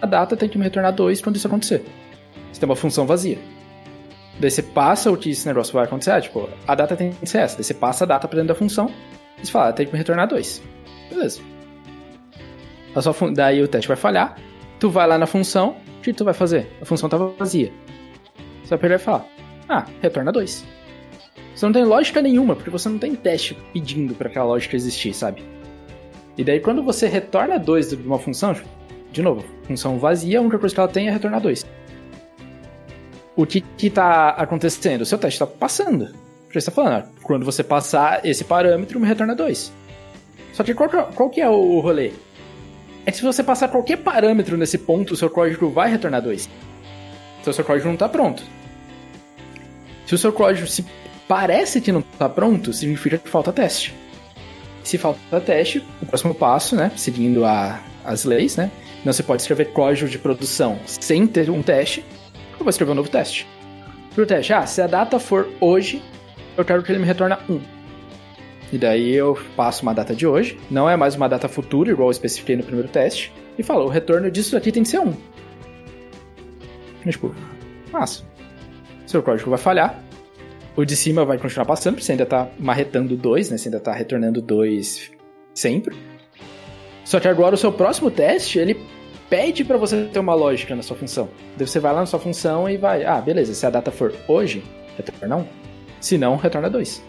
[0.00, 1.84] A data tem que me retornar 2 quando isso acontecer.
[2.52, 3.38] Você tem uma função vazia.
[4.40, 6.12] Daí você passa o que esse negócio vai acontecer.
[6.12, 7.56] Ah, tipo, a data tem que ser essa.
[7.56, 8.90] Daí você passa a data pra dentro da função
[9.38, 10.62] e você fala, ah, tem que me retornar 2.
[11.10, 11.42] Beleza.
[12.94, 14.36] A sua daí o teste vai falhar.
[14.78, 16.66] Tu vai lá na função, o que tu vai fazer?
[16.80, 17.70] A função tava vazia.
[18.62, 19.26] Você vai pegar e falar,
[19.68, 20.64] ah, retorna 2.
[21.54, 25.12] Você não tem lógica nenhuma, porque você não tem teste pedindo para aquela lógica existir,
[25.12, 25.44] sabe?
[26.38, 28.56] E daí quando você retorna 2 de uma função,
[29.12, 31.66] de novo, função vazia, a única coisa que ela tem é retornar 2.
[33.36, 35.02] O que está acontecendo?
[35.02, 36.14] O seu teste está passando.
[36.48, 39.72] Você está falando, ah, quando você passar esse parâmetro, me retorna 2.
[40.52, 42.12] Só que qual, qual que é o rolê?
[43.06, 46.48] É que se você passar qualquer parâmetro nesse ponto, o seu código vai retornar 2.
[47.40, 48.42] Então o seu código não está pronto.
[50.06, 50.84] Se o seu código se
[51.28, 53.94] parece que não está pronto, significa que falta teste.
[54.82, 58.70] Se falta teste, o próximo passo, né, seguindo a, as leis, né,
[59.04, 62.04] não se pode escrever código de produção sem ter um teste,
[62.60, 63.46] eu vou escrever um novo teste.
[64.14, 66.02] Pro teste, ah, se a data for hoje,
[66.56, 67.60] eu quero que ele me retorne 1.
[68.72, 72.08] E daí eu passo uma data de hoje, não é mais uma data futura, igual
[72.08, 75.12] eu especifiquei no primeiro teste, e falo, o retorno disso aqui tem que ser 1.
[77.04, 77.34] E, tipo,
[77.90, 78.24] massa.
[79.06, 80.02] Seu código vai falhar,
[80.76, 83.58] o de cima vai continuar passando, porque você ainda tá marretando 2, né?
[83.58, 85.10] Você ainda tá retornando 2
[85.54, 85.96] sempre.
[87.04, 88.80] Só que agora o seu próximo teste, ele
[89.30, 91.30] pede para você ter uma lógica na sua função.
[91.56, 94.12] Daí você vai lá na sua função e vai, ah, beleza, se a data for
[94.26, 94.62] hoje,
[94.96, 95.46] retorna 1.
[96.00, 97.02] Se não, retorna 2.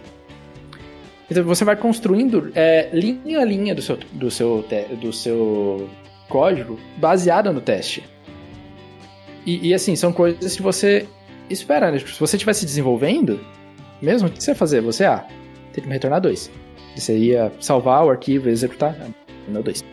[1.29, 4.65] Então você vai construindo é, linha a linha do seu, do, seu,
[5.01, 5.89] do seu
[6.29, 8.03] código baseada no teste.
[9.45, 11.07] E, e assim, são coisas que você
[11.49, 11.99] espera, né?
[11.99, 13.39] Se você estiver se desenvolvendo,
[14.01, 14.81] mesmo, o que você ia fazer?
[14.81, 15.25] Você, ah,
[15.73, 16.51] tem que me retornar dois.
[16.95, 18.95] Você ia salvar o arquivo e executar,
[19.47, 19.83] meu dois.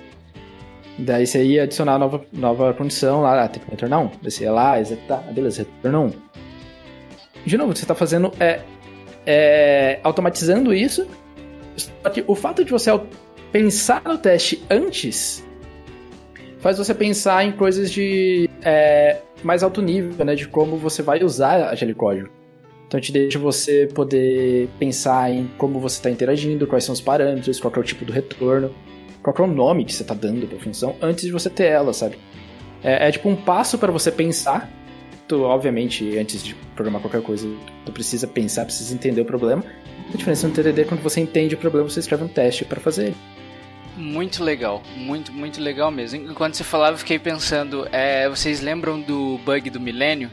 [0.99, 4.11] Daí você ia adicionar nova, nova condição lá, ah, tem que retornar um.
[4.21, 6.13] Daí você ia lá, executar, ah, beleza, retornou um.
[7.47, 8.61] De novo, você está fazendo é,
[9.25, 11.07] é, automatizando isso.
[11.77, 12.91] Só que o fato de você
[13.53, 15.47] pensar no teste antes
[16.59, 20.35] faz você pensar em coisas de é, mais alto nível, né?
[20.35, 22.29] De como você vai usar aquele código.
[22.89, 27.61] Então te deixa você poder pensar em como você está interagindo, quais são os parâmetros,
[27.61, 28.75] qual é o tipo do retorno,
[29.23, 31.67] qual é o nome que você está dando para a função antes de você ter
[31.67, 32.19] ela, sabe?
[32.83, 34.71] É, é tipo um passo para você pensar.
[35.27, 37.49] Tu, obviamente, antes de programar qualquer coisa,
[37.85, 39.63] tu precisa pensar, precisa entender o problema.
[40.13, 42.81] A diferença no TDD é quando você entende o problema, você escreve um teste para
[42.81, 43.17] fazer ele.
[43.95, 46.31] Muito legal, muito, muito legal mesmo.
[46.31, 50.31] Enquanto você falava, eu fiquei pensando, é, vocês lembram do bug do milênio?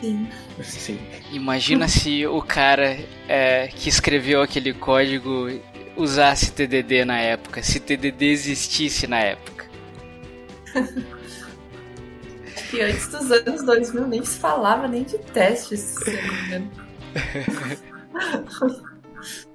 [0.00, 0.28] Sim.
[0.62, 0.98] Sim.
[1.32, 5.48] Imagina se o cara é, que escreveu aquele código
[5.96, 9.66] usasse TDD na época, se TDD existisse na época.
[12.72, 16.70] e antes dos anos 2000 nem se falava nem de testes, se não me engano.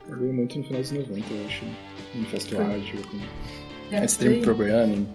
[0.09, 1.65] Eu vi muito no final dos 90, eu acho.
[2.13, 5.07] Manifesto ágil, com é, Extreme Programming.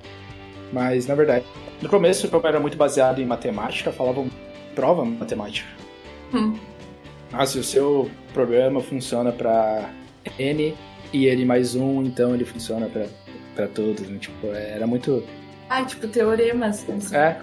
[0.72, 1.44] Mas, na verdade,
[1.82, 4.30] no começo o programa era muito baseado em matemática, falavam
[4.74, 5.68] prova matemática.
[6.32, 6.56] Hum.
[7.32, 9.90] Ah, se o seu programa funciona para
[10.38, 10.74] N
[11.12, 12.88] e N mais um, então ele funciona
[13.54, 14.06] para todos.
[14.08, 14.18] Né?
[14.18, 15.24] Tipo, era muito.
[15.68, 16.88] Ah, tipo teoremas.
[16.88, 17.16] Assim.
[17.16, 17.40] É.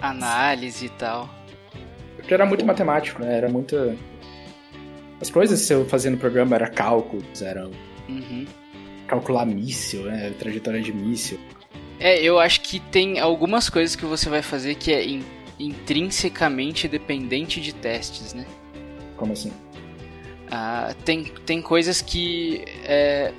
[0.00, 1.28] Análise e tal.
[2.16, 3.36] Porque era muito matemático, né?
[3.36, 3.96] Era muito.
[5.20, 7.70] As coisas que eu fazia no programa era cálculos, eram.
[8.08, 8.46] Uhum.
[9.06, 10.32] Calcular míssil, né?
[10.38, 11.38] Trajetória de míssil.
[11.98, 15.04] É, eu acho que tem algumas coisas que você vai fazer que é
[15.58, 18.46] intrinsecamente dependente de testes, né?
[19.16, 19.52] Como assim?
[20.50, 22.64] Ah, tem, tem coisas que.
[22.84, 23.32] É,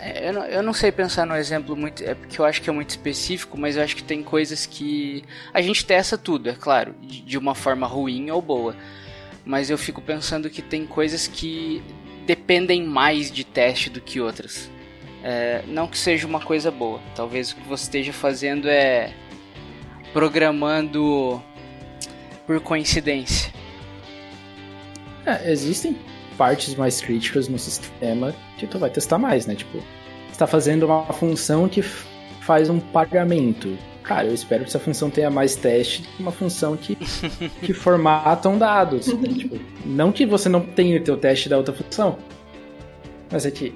[0.00, 2.02] é, eu, não, eu não sei pensar no exemplo muito.
[2.02, 5.22] É porque eu acho que é muito específico, mas eu acho que tem coisas que.
[5.52, 8.74] A gente testa tudo, é claro, de, uma forma ruim ou boa.
[9.44, 11.82] Mas eu fico pensando que tem coisas que
[12.26, 14.70] dependem mais de teste do que outras.
[15.22, 17.00] É, não que seja uma coisa boa.
[17.14, 19.12] Talvez o que você esteja fazendo é
[20.12, 21.42] programando
[22.46, 23.52] por coincidência.
[25.24, 25.96] É, existem
[26.36, 29.54] partes mais críticas no sistema que tu vai testar mais, né?
[29.54, 29.78] Tipo,
[30.30, 33.76] você tá fazendo uma função que faz um pagamento.
[34.02, 36.96] Cara, eu espero que essa função tenha mais teste que uma função que,
[37.62, 39.06] que formatam dados.
[39.06, 42.18] tipo, não que você não tenha o teu teste da outra função,
[43.30, 43.74] mas é que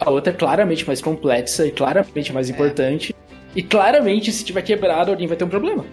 [0.00, 2.52] a outra é claramente mais complexa e claramente mais é.
[2.52, 3.14] importante
[3.54, 5.86] E claramente, se tiver quebrado, alguém vai ter um problema.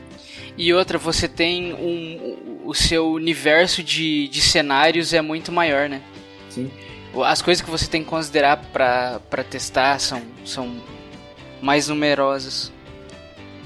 [0.58, 2.38] E outra, você tem um.
[2.64, 6.02] O seu universo de, de cenários é muito maior, né?
[6.50, 6.72] Sim.
[7.26, 10.76] As coisas que você tem que considerar para testar são, são
[11.62, 12.72] mais numerosas.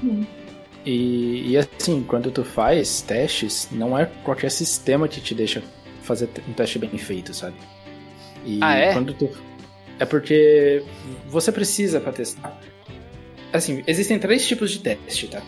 [0.02, 0.24] Hum.
[0.84, 5.62] E, e assim, quando tu faz testes, não é qualquer sistema que te deixa
[6.02, 7.56] fazer um teste bem feito, sabe?
[8.44, 8.92] E ah, é?
[8.92, 9.28] Quando tu...
[9.98, 10.82] É porque
[11.28, 12.58] você precisa para testar.
[13.52, 15.42] Assim, existem três tipos de teste, tá?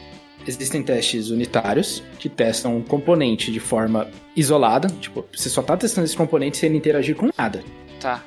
[0.46, 6.06] Existem testes unitários, que testam um componente de forma isolada, tipo, você só tá testando
[6.06, 7.62] esse componente sem ele interagir com nada.
[8.00, 8.24] Tá.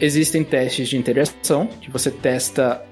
[0.00, 2.84] Existem testes de interação, que você testa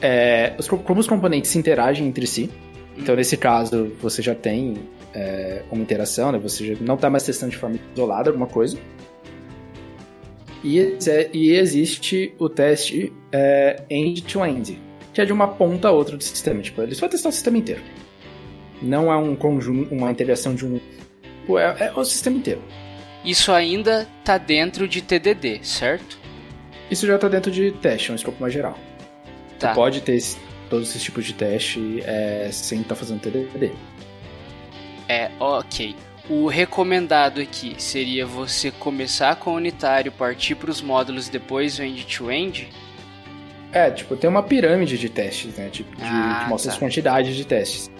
[0.00, 2.50] é, os, como os componentes se interagem entre si.
[2.96, 4.76] Então, nesse caso, você já tem
[5.14, 6.38] é, uma interação, né?
[6.38, 8.78] Você não está mais testando de forma isolada alguma coisa.
[10.62, 10.96] E,
[11.32, 14.78] e existe o teste é, end-to-end, -end,
[15.14, 16.60] que é de uma ponta a outra do sistema.
[16.60, 17.80] Tipo, ele só vai testar o sistema inteiro.
[18.82, 20.80] Não é um conjunto, uma interação de um.
[21.56, 22.60] É, é o sistema inteiro.
[23.24, 26.18] Isso ainda está dentro de TDD, certo?
[26.90, 28.76] Isso já está dentro de teste, um escopo mais geral.
[29.58, 29.68] Tá.
[29.68, 30.36] Você pode ter esse,
[30.68, 33.72] todos esses tipos de teste é, sem estar tá fazendo TDD.
[35.08, 35.94] É, ok.
[36.28, 41.82] O recomendado aqui seria você começar com o unitário, partir para os módulos depois o
[41.82, 42.68] end-to-end?
[43.74, 45.68] É, tipo, tem uma pirâmide de testes, né?
[45.68, 46.76] Tipo, de, ah, que mostra tá.
[46.76, 47.90] as quantidades de testes.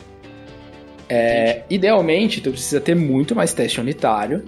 [1.08, 4.44] É, idealmente, tu precisa ter muito mais teste unitário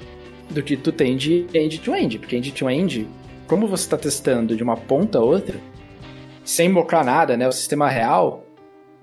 [0.49, 3.09] do que tu tem de end-to-end, -end, porque end-to-end, -end,
[3.49, 5.59] como você está testando de uma ponta a outra,
[6.45, 7.49] sem mocar nada, né?
[7.49, 8.47] O sistema real.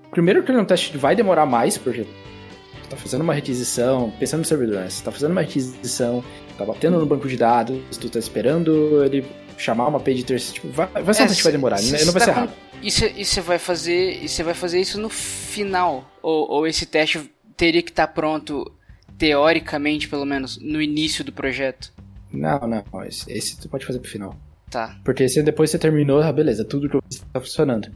[0.10, 4.14] Primeiro que ele é um teste vai demorar mais, porque você tá fazendo uma requisição,
[4.18, 4.90] pensando no servidor, né?
[4.90, 6.24] Você tá fazendo uma requisição,
[6.58, 9.26] tá batendo no banco de dados, tu tá esperando ele
[9.58, 12.22] chamar uma page terceiro, tipo, vai, vai ser é, um vai demorar, ele não vai
[12.22, 12.54] ser tá rápido.
[12.82, 12.92] E
[13.26, 17.82] você vai fazer, e você vai fazer isso no final, ou, ou esse teste teria
[17.82, 18.72] que estar tá pronto
[19.18, 21.94] teoricamente, pelo menos, no início do projeto?
[22.32, 24.36] Não, não, esse, esse tu pode fazer pro final.
[24.70, 24.98] Tá.
[25.04, 27.92] Porque se depois você terminou, ah, beleza, tudo que está funcionando.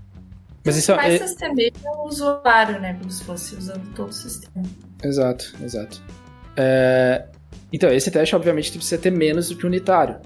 [0.63, 1.27] Mas isso mais é...
[1.27, 2.93] sistema é o usuário, né?
[2.99, 4.63] Como se fosse usando todo o sistema.
[5.03, 6.03] Exato, exato.
[6.55, 7.25] É...
[7.71, 10.17] Então, esse teste, obviamente, precisa ter menos do que o unitário.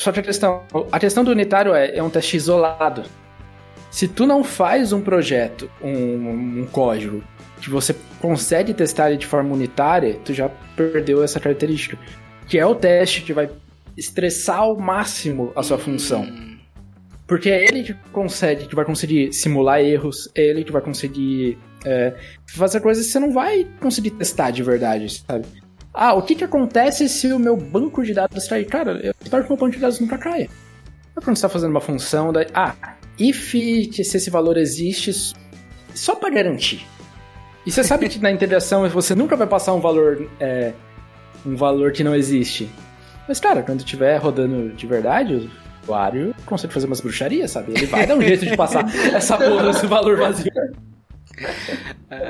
[0.00, 3.02] Só que a questão, a questão do unitário é, é um teste isolado.
[3.90, 7.22] Se tu não faz um projeto, um, um código,
[7.60, 11.98] que você consegue testar ele de forma unitária, tu já perdeu essa característica.
[12.48, 13.50] Que é o teste que vai
[13.94, 16.26] estressar ao máximo a sua função.
[17.26, 21.58] Porque é ele que consegue, que vai conseguir simular erros, é ele que vai conseguir
[21.84, 22.14] é,
[22.46, 25.44] fazer coisas que você não vai conseguir testar de verdade, sabe?
[25.92, 28.64] Ah, o que que acontece se o meu banco de dados cair?
[28.66, 30.48] Cara, eu espero que o meu banco de dados nunca caia.
[31.16, 32.32] É quando você está fazendo uma função.
[32.54, 32.74] Ah,
[33.18, 35.34] if que se esse valor existe,
[35.94, 36.86] só para garantir.
[37.66, 40.28] E você sabe que na integração você nunca vai passar um valor.
[40.38, 40.72] É,
[41.44, 42.70] um valor que não existe.
[43.26, 45.50] Mas, cara, quando tiver rodando de verdade, o
[45.82, 47.72] usuário consegue fazer umas bruxarias, sabe?
[47.72, 50.50] Ele vai dar um jeito de passar essa porra, esse valor vazio.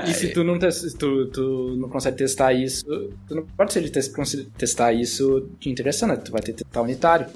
[0.07, 2.85] E se tu não, tu, tu não consegue testar isso,
[3.27, 6.17] tu não pode ser de testar isso de integração, né?
[6.17, 7.27] Tu vai ter que testar unitário.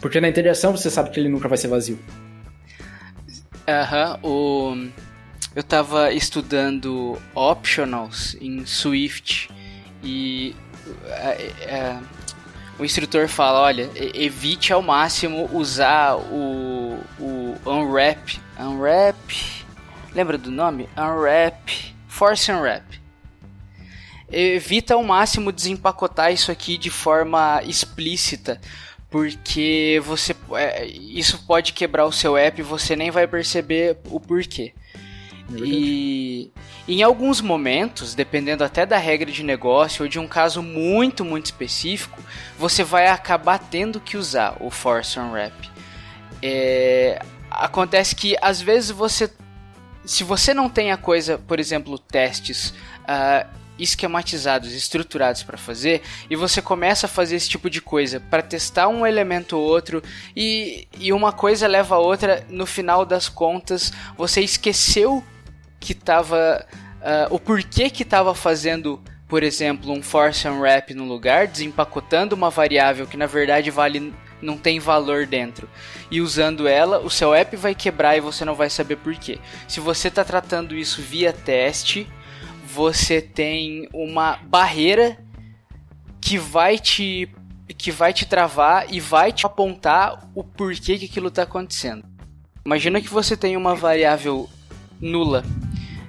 [0.00, 1.98] Porque na integração você sabe que ele nunca vai ser vazio.
[3.68, 4.88] Aham, o...
[5.54, 9.48] eu tava estudando optionals em Swift
[10.02, 10.56] e
[11.06, 11.98] é, é,
[12.78, 19.16] o instrutor fala, olha, evite ao máximo usar o, o unwrap, unwrap,
[20.14, 20.88] lembra do nome?
[20.96, 23.00] Unwrap, force unwrap.
[24.30, 28.60] Evita ao máximo desempacotar isso aqui de forma explícita,
[29.10, 34.18] porque você é, isso pode quebrar o seu app e você nem vai perceber o
[34.18, 34.72] porquê.
[35.52, 36.52] É e
[36.88, 41.46] em alguns momentos, dependendo até da regra de negócio ou de um caso muito, muito
[41.46, 42.20] específico,
[42.58, 45.52] você vai acabar tendo que usar o Force on Wrap.
[46.42, 49.30] É, acontece que às vezes você.
[50.04, 52.70] Se você não tem a coisa, por exemplo, testes
[53.02, 53.46] uh,
[53.78, 58.88] esquematizados, estruturados para fazer, e você começa a fazer esse tipo de coisa para testar
[58.88, 60.02] um elemento ou outro,
[60.36, 65.24] e, e uma coisa leva a outra, no final das contas, você esqueceu
[65.78, 66.66] que estava.
[66.70, 72.36] Uh, ah, o porquê que estava fazendo, por exemplo, um force unwrap no lugar, desempacotando
[72.36, 75.68] uma variável que na verdade vale não tem valor dentro.
[76.10, 79.38] E usando ela, o seu app vai quebrar e você não vai saber porquê.
[79.66, 82.06] Se você está tratando isso via teste,
[82.66, 85.16] você tem uma barreira
[86.20, 87.28] que vai te
[87.78, 92.04] que vai te travar e vai te apontar o porquê que aquilo está acontecendo.
[92.64, 94.48] Imagina que você tem uma variável
[95.00, 95.42] nula.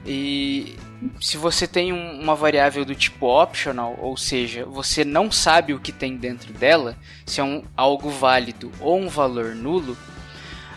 [0.05, 0.75] E
[1.19, 5.91] se você tem uma variável do tipo optional, ou seja, você não sabe o que
[5.91, 9.93] tem dentro dela, se é um, algo válido ou um valor nulo,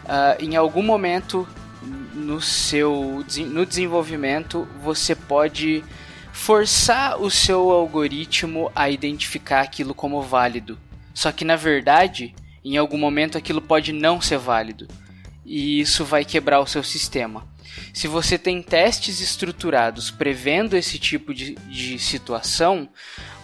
[0.04, 1.46] uh, em algum momento
[2.14, 5.84] no seu no desenvolvimento você pode
[6.32, 10.78] forçar o seu algoritmo a identificar aquilo como válido.
[11.14, 14.86] Só que na verdade, em algum momento aquilo pode não ser válido.
[15.44, 17.46] E isso vai quebrar o seu sistema.
[17.92, 22.88] Se você tem testes estruturados prevendo esse tipo de, de situação,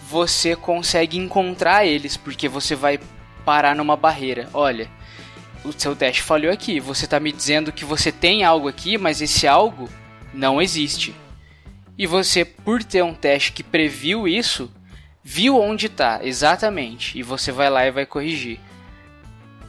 [0.09, 2.99] você consegue encontrar eles, porque você vai
[3.45, 4.49] parar numa barreira.
[4.53, 4.89] Olha,
[5.63, 6.79] o seu teste falhou aqui.
[6.79, 9.89] Você está me dizendo que você tem algo aqui, mas esse algo
[10.33, 11.15] não existe.
[11.97, 14.71] E você, por ter um teste que previu isso,
[15.23, 17.17] viu onde está exatamente.
[17.17, 18.59] E você vai lá e vai corrigir.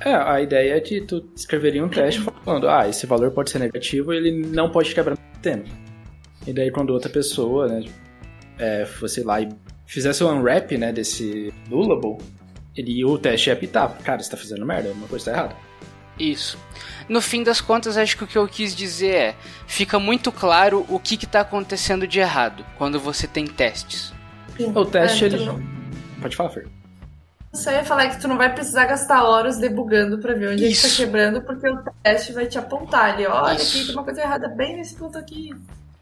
[0.05, 3.59] É, a ideia é que tu escreveria um teste falando, ah, esse valor pode ser
[3.59, 5.71] negativo e ele não pode quebrar no tempo.
[6.47, 7.85] E daí quando outra pessoa, né,
[8.59, 9.49] é, fosse lá e
[9.87, 12.19] fizesse o um unwrap, né, desse nullable,
[12.77, 13.97] ele, o teste ia apitar.
[14.03, 15.57] Cara, você tá fazendo merda, uma coisa tá errada.
[16.19, 16.59] Isso.
[17.09, 19.35] No fim das contas, acho que o que eu quis dizer é:
[19.67, 24.13] fica muito claro o que está acontecendo de errado quando você tem testes.
[24.57, 24.73] Sim.
[24.75, 25.39] O teste, é, ele.
[26.21, 26.74] Pode falar, Fer.
[27.55, 30.87] Só ia falar que tu não vai precisar gastar horas debugando para ver onde Isso.
[30.87, 33.27] é que tá quebrando, porque o teste vai te apontar ali.
[33.27, 33.77] Olha, Isso.
[33.77, 35.51] aqui tem uma coisa errada bem nesse ponto aqui.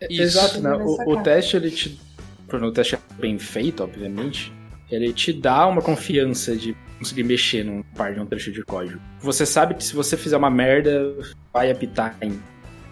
[0.09, 0.23] Isso.
[0.23, 0.75] Exato, né?
[0.75, 2.01] O, o, teste, ele te.
[2.49, 4.53] Quando o teste é bem feito, obviamente,
[4.91, 9.01] ele te dá uma confiança de conseguir mexer num par de um trecho de código.
[9.21, 11.15] Você sabe que se você fizer uma merda,
[11.53, 12.41] vai apitar em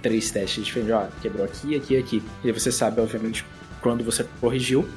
[0.03, 0.95] três testes diferentes.
[0.95, 2.23] Ó, quebrou aqui, aqui aqui.
[2.45, 3.45] E você sabe, obviamente,
[3.81, 4.89] quando você corrigiu,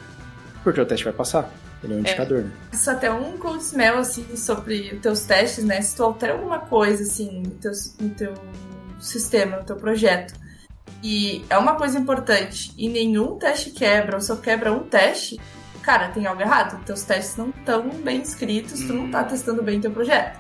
[0.64, 1.50] porque o teste vai passar.
[1.84, 2.52] Ele é um é, indicador, né?
[2.72, 5.82] Isso até um cold smell, assim, sobre os teus testes, né?
[5.82, 8.34] Se tu altera alguma coisa, assim, no teu, no teu
[9.00, 10.34] sistema, no teu projeto,
[11.04, 15.40] e é uma coisa importante, e nenhum teste quebra, ou só quebra um teste,
[15.82, 16.84] cara, tem algo errado.
[16.86, 19.28] Teus testes não estão bem escritos, tu não tá hum.
[19.28, 20.40] testando bem teu projeto.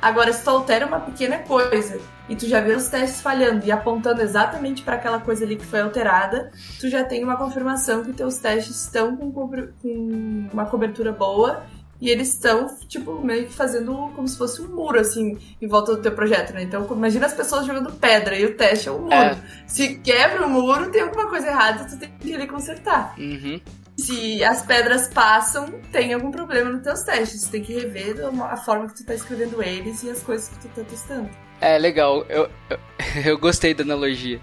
[0.00, 3.72] Agora, se tu altera uma pequena coisa e tu já vê os testes falhando e
[3.72, 8.12] apontando exatamente para aquela coisa ali que foi alterada, tu já tem uma confirmação que
[8.12, 11.64] teus testes estão com, com uma cobertura boa
[12.00, 15.96] e eles estão, tipo, meio que fazendo como se fosse um muro, assim, em volta
[15.96, 16.62] do teu projeto, né?
[16.62, 19.14] Então, imagina as pessoas jogando pedra e o teste é um muro.
[19.14, 19.36] É.
[19.66, 23.14] Se quebra o muro, tem alguma coisa errada, tu tem que ir consertar.
[23.18, 23.60] Uhum
[23.96, 27.42] se as pedras passam, tem algum problema nos teus testes.
[27.42, 30.58] Você tem que rever a forma que tu tá escrevendo eles e as coisas que
[30.58, 31.28] tu tá testando.
[31.60, 32.24] É, legal.
[32.28, 32.78] Eu, eu,
[33.24, 34.40] eu gostei da analogia.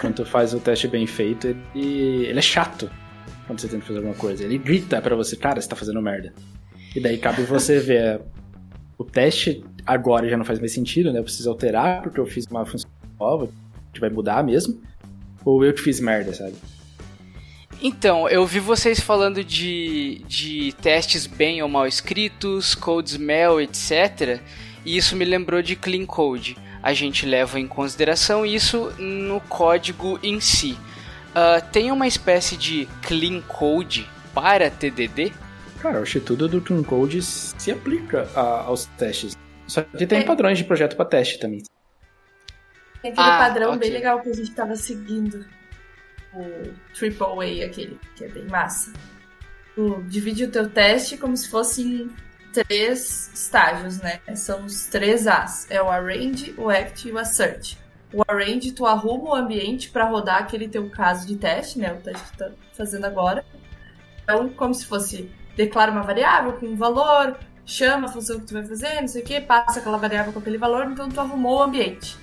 [0.00, 2.90] Quando tu faz o teste bem feito, ele, ele é chato
[3.46, 4.44] quando você tenta fazer alguma coisa.
[4.44, 6.32] Ele grita para você, cara, você tá fazendo merda.
[6.94, 8.20] E daí cabe você ver.
[8.96, 11.18] O teste agora já não faz mais sentido, né?
[11.18, 13.48] Eu preciso alterar porque eu fiz uma função nova,
[13.92, 14.80] que vai mudar mesmo.
[15.44, 16.54] Ou eu que fiz merda, sabe?
[17.82, 24.38] Então, eu vi vocês falando de, de testes bem ou mal escritos, code smell, etc.
[24.84, 26.58] E isso me lembrou de clean code.
[26.82, 30.76] A gente leva em consideração isso no código em si.
[31.30, 35.32] Uh, tem uma espécie de clean code para TDD?
[35.80, 39.34] Cara, eu acho que tudo do clean code se aplica a, aos testes.
[39.66, 40.24] Só que tem é.
[40.24, 41.62] padrões de projeto para teste também.
[43.00, 43.80] Tem aquele ah, padrão okay.
[43.80, 45.46] bem legal que a gente estava seguindo
[46.34, 48.92] o Triple A aquele, que é bem massa.
[49.74, 52.10] Tu divide o teu teste como se fossem
[52.52, 54.20] três estágios, né?
[54.34, 55.70] São os três As.
[55.70, 57.76] É o Arrange, o Act e o Assert.
[58.12, 61.92] O Arrange, tu arruma o ambiente para rodar aquele teu caso de teste, né?
[61.92, 63.44] O teste que tu tá fazendo agora.
[64.22, 68.54] Então, como se fosse declara uma variável com um valor, chama a função que tu
[68.54, 71.58] vai fazer, não sei o que, passa aquela variável com aquele valor, então tu arrumou
[71.58, 72.16] o ambiente.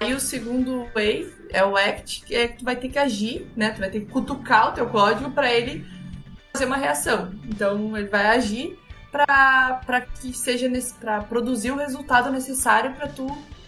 [0.00, 3.70] Aí o segundo wave é o act, que é tu vai ter que agir, né?
[3.70, 5.86] Tu vai ter que cutucar o teu código para ele
[6.52, 7.32] fazer uma reação.
[7.44, 8.78] Então ele vai agir
[9.10, 10.70] para que seja
[11.00, 13.26] para produzir o resultado necessário para tu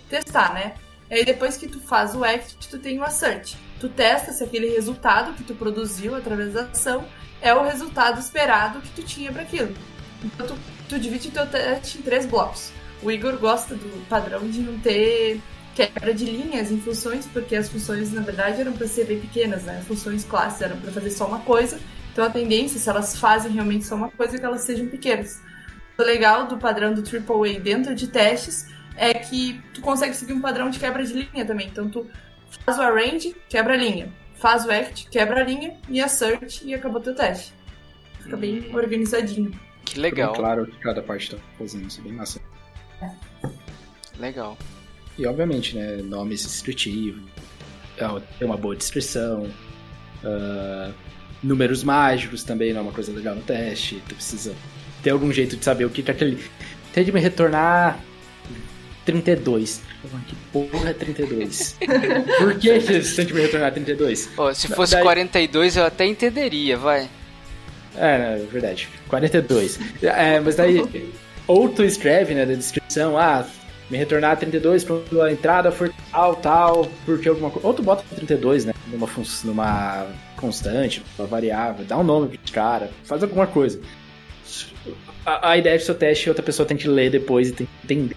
[0.08, 0.74] testar, né?
[1.10, 3.56] E aí depois que tu faz o act, tu tem o assert.
[3.80, 7.04] Tu testa se aquele resultado que tu produziu através da ação
[7.40, 9.74] é o resultado esperado que tu tinha para aquilo.
[10.22, 10.54] Então tu,
[10.88, 12.70] tu divide o teu teste em três blocos.
[13.02, 15.40] O Igor gosta do padrão de não ter
[15.74, 19.64] quebra de linhas em funções, porque as funções, na verdade, eram para ser bem pequenas,
[19.64, 19.78] né?
[19.78, 21.80] As funções classes eram para fazer só uma coisa,
[22.12, 25.40] então a tendência, se elas fazem realmente só uma coisa, é que elas sejam pequenas.
[25.98, 28.66] O legal do padrão do AAA dentro de testes
[28.96, 31.68] é que tu consegue seguir um padrão de quebra de linha também.
[31.68, 32.06] Então tu
[32.64, 34.12] faz o arrange, quebra a linha.
[34.36, 37.52] Faz o act, quebra a linha, e assert e acabou teu teste.
[38.22, 38.74] Fica bem hum.
[38.74, 39.52] organizadinho.
[39.84, 40.32] Que legal.
[40.32, 42.40] claro que cada parte tá fazendo isso, é bem massa.
[44.18, 44.56] Legal.
[45.18, 47.22] E obviamente, né, nomes descritivos.
[48.38, 49.50] ter uma boa descrição.
[50.22, 50.92] Uh,
[51.42, 54.02] números mágicos também não é uma coisa legal no teste.
[54.08, 54.54] Tu precisa
[55.02, 56.38] ter algum jeito de saber o que, que aquele.
[56.92, 58.00] Tem de me retornar
[59.04, 59.82] 32.
[60.26, 61.76] Que porra é 32?
[62.38, 64.30] Por que, você tem de me retornar 32?
[64.36, 65.02] Oh, se fosse Daí...
[65.02, 67.08] 42 eu até entenderia, vai.
[67.96, 68.88] É, é verdade.
[69.08, 69.78] 42.
[70.02, 70.82] É, mas daí.
[71.46, 73.44] Ou tu escreve, né, da descrição, ah,
[73.90, 77.66] me retornar 32 quando a entrada for tal, tal, porque alguma coisa.
[77.66, 78.72] Ou tu bota 32, né?
[78.86, 79.08] Numa,
[79.44, 83.80] numa constante, numa variável, dá um nome pro cara, faz alguma coisa.
[85.26, 87.92] A, a ideia do seu teste outra pessoa tem que ler depois e tem que
[87.92, 88.16] entender.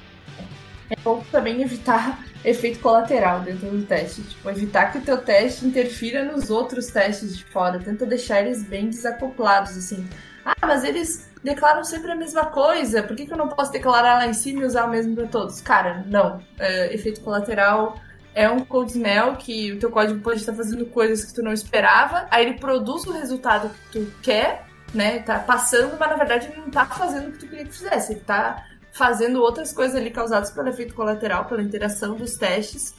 [0.89, 4.21] É bom também evitar efeito colateral dentro do teste.
[4.21, 7.79] Tipo, evitar que o teu teste interfira nos outros testes de fora.
[7.79, 10.07] Tenta deixar eles bem desacoplados, assim.
[10.45, 13.03] Ah, mas eles declaram sempre a mesma coisa.
[13.03, 15.27] Por que, que eu não posso declarar lá em cima e usar o mesmo para
[15.27, 15.61] todos?
[15.61, 16.41] Cara, não.
[16.59, 17.97] É, efeito colateral
[18.35, 21.53] é um code smell que o teu código pode estar fazendo coisas que tu não
[21.53, 22.27] esperava.
[22.31, 25.19] Aí ele produz o resultado que tu quer, né?
[25.19, 28.13] Tá passando, mas na verdade ele não tá fazendo o que tu queria que fizesse.
[28.13, 32.95] Ele tá fazendo outras coisas ali causadas pelo efeito colateral, pela interação dos testes.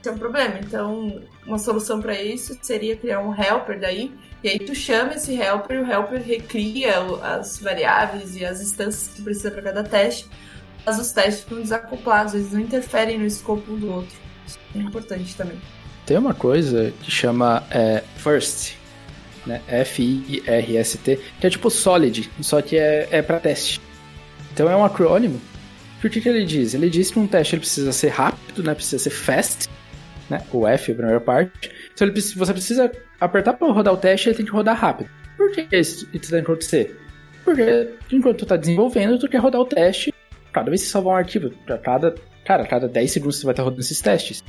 [0.00, 0.58] Isso é um problema.
[0.60, 4.14] Então, uma solução para isso seria criar um helper daí
[4.44, 9.22] e aí tu chama esse helper o helper recria as variáveis e as instâncias que
[9.22, 10.28] precisa para cada teste,
[10.84, 14.14] mas os testes ficam desacoplados, eles não interferem no escopo um do outro.
[14.46, 15.58] Isso é importante também.
[16.04, 18.74] Tem uma coisa que chama é, first,
[19.46, 19.62] né?
[19.66, 23.80] F-I-R-S-T, que é tipo solid, só que é, é para teste.
[24.52, 25.40] Então é um acrônimo.
[26.02, 26.74] Por que, que ele diz?
[26.74, 28.74] Ele diz que um teste ele precisa ser rápido, né?
[28.74, 29.70] Precisa ser fast,
[30.28, 30.42] né?
[30.52, 31.70] O F a primeira parte.
[31.94, 35.08] Então ele, você precisa apertar para rodar o teste, ele tem que rodar rápido.
[35.36, 36.98] Por que isso tem que acontecer?
[37.44, 40.12] Porque enquanto tu tá desenvolvendo, tu quer rodar o teste
[40.52, 41.50] cada vez que salvar um arquivo.
[41.66, 44.42] Pra cada, cara, cada 10 segundos você vai estar rodando esses testes.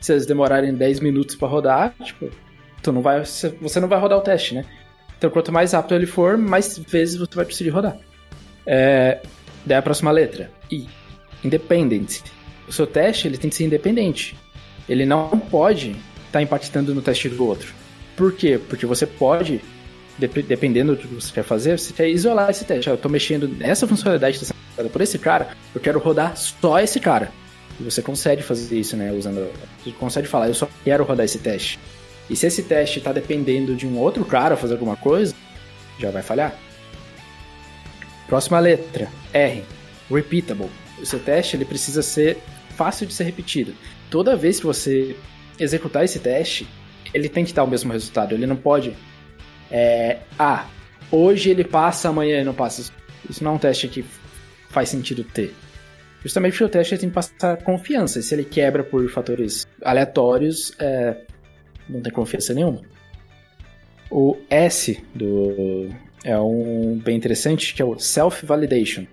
[0.00, 2.30] Se eles demorarem 10 minutos para rodar, tipo,
[2.82, 4.64] tu não vai, você não vai rodar o teste, né?
[5.16, 7.96] Então quanto mais rápido ele for, mais vezes você vai precisar rodar.
[8.66, 9.20] É,
[9.64, 10.88] daí a próxima letra, I.
[11.44, 12.20] Independent.
[12.68, 14.36] O seu teste ele tem que ser independente.
[14.88, 17.72] Ele não pode estar tá impactando no teste do outro.
[18.16, 18.60] Por quê?
[18.68, 19.60] Porque você pode,
[20.18, 22.88] dependendo do que você quer fazer, você quer isolar esse teste.
[22.88, 26.78] Eu estou mexendo nessa funcionalidade que está sendo por esse cara, eu quero rodar só
[26.78, 27.30] esse cara.
[27.80, 29.10] E você consegue fazer isso, né?
[29.12, 29.50] Usando.
[29.82, 31.78] Você consegue falar, eu só quero rodar esse teste.
[32.28, 35.34] E se esse teste está dependendo de um outro cara fazer alguma coisa,
[35.98, 36.54] já vai falhar.
[38.26, 39.64] Próxima letra, R.
[40.10, 40.70] Repeatable.
[41.00, 42.38] O seu teste ele precisa ser
[42.76, 43.74] fácil de ser repetido.
[44.10, 45.16] Toda vez que você
[45.58, 46.66] executar esse teste,
[47.12, 48.34] ele tem que dar o mesmo resultado.
[48.34, 48.94] Ele não pode.
[49.70, 50.66] É, ah,
[51.10, 52.92] hoje ele passa, amanhã ele não passa.
[53.28, 54.04] Isso não é um teste que
[54.68, 55.54] faz sentido ter.
[56.22, 58.18] Justamente porque o teste tem que passar confiança.
[58.18, 61.16] E se ele quebra por fatores aleatórios, é,
[61.88, 62.80] não tem confiança nenhuma.
[64.10, 65.88] O S do
[66.24, 69.06] é um bem interessante que é o self-validation.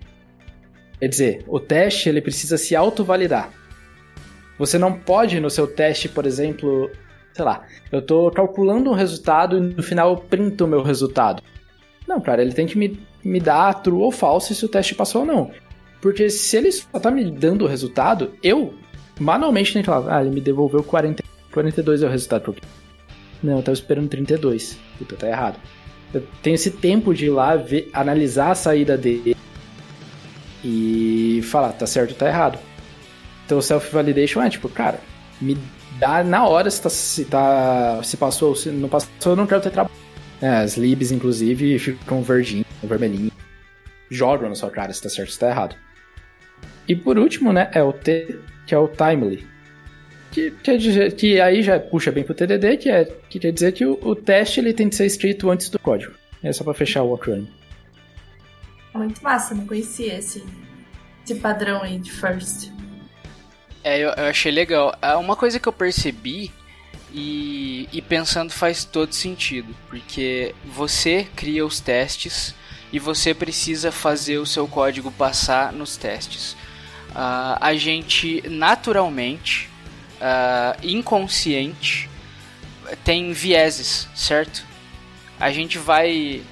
[1.00, 3.50] Quer dizer, o teste ele precisa se auto-validar.
[4.58, 6.90] Você não pode no seu teste, por exemplo,
[7.32, 11.42] sei lá, eu tô calculando um resultado e no final eu printo o meu resultado.
[12.06, 15.22] Não, cara, ele tem que me, me dar true ou false se o teste passou
[15.22, 15.50] ou não.
[16.00, 18.74] Porque se ele só tá me dando o resultado, eu
[19.18, 21.22] manualmente tenho que falar, ah, ele me devolveu 40,
[21.52, 22.42] 42 é o resultado.
[22.42, 22.62] Porque...
[23.42, 24.78] Não, eu tava esperando 32.
[24.98, 25.58] Puta, tá errado.
[26.12, 29.36] Eu tenho esse tempo de ir lá ver, analisar a saída dele
[30.64, 32.58] e falar, tá certo ou tá errado.
[33.46, 35.00] Então o self-validation é tipo, cara,
[35.40, 35.56] me
[36.24, 39.70] na hora se, tá, se, tá, se passou, se não passou, eu não quero ter
[39.70, 39.94] trabalho.
[40.40, 43.30] É, as libs, inclusive, ficam verdinho, vermelhinho.
[44.10, 45.76] Jogam na sua cara se tá certo ou se tá errado.
[46.88, 49.46] E por último, né, é o T, que é o timely.
[50.32, 53.72] Que, quer dizer, que aí já puxa bem pro TDD, que, é, que quer dizer
[53.72, 56.14] que o, o teste ele tem que ser escrito antes do código.
[56.42, 57.48] É só pra fechar o acronym.
[58.94, 60.44] Muito massa, não conhecia esse,
[61.24, 62.72] esse padrão aí de first.
[63.82, 64.94] É, eu, eu achei legal.
[65.00, 66.52] É, uma coisa que eu percebi
[67.12, 72.54] e, e pensando faz todo sentido, porque você cria os testes
[72.92, 76.52] e você precisa fazer o seu código passar nos testes.
[77.10, 79.68] Uh, a gente naturalmente,
[80.16, 82.08] uh, inconsciente,
[83.04, 84.64] tem vieses, certo?
[85.38, 86.42] A gente vai.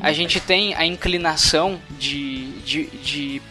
[0.00, 3.42] A gente tem a inclinação de, de, de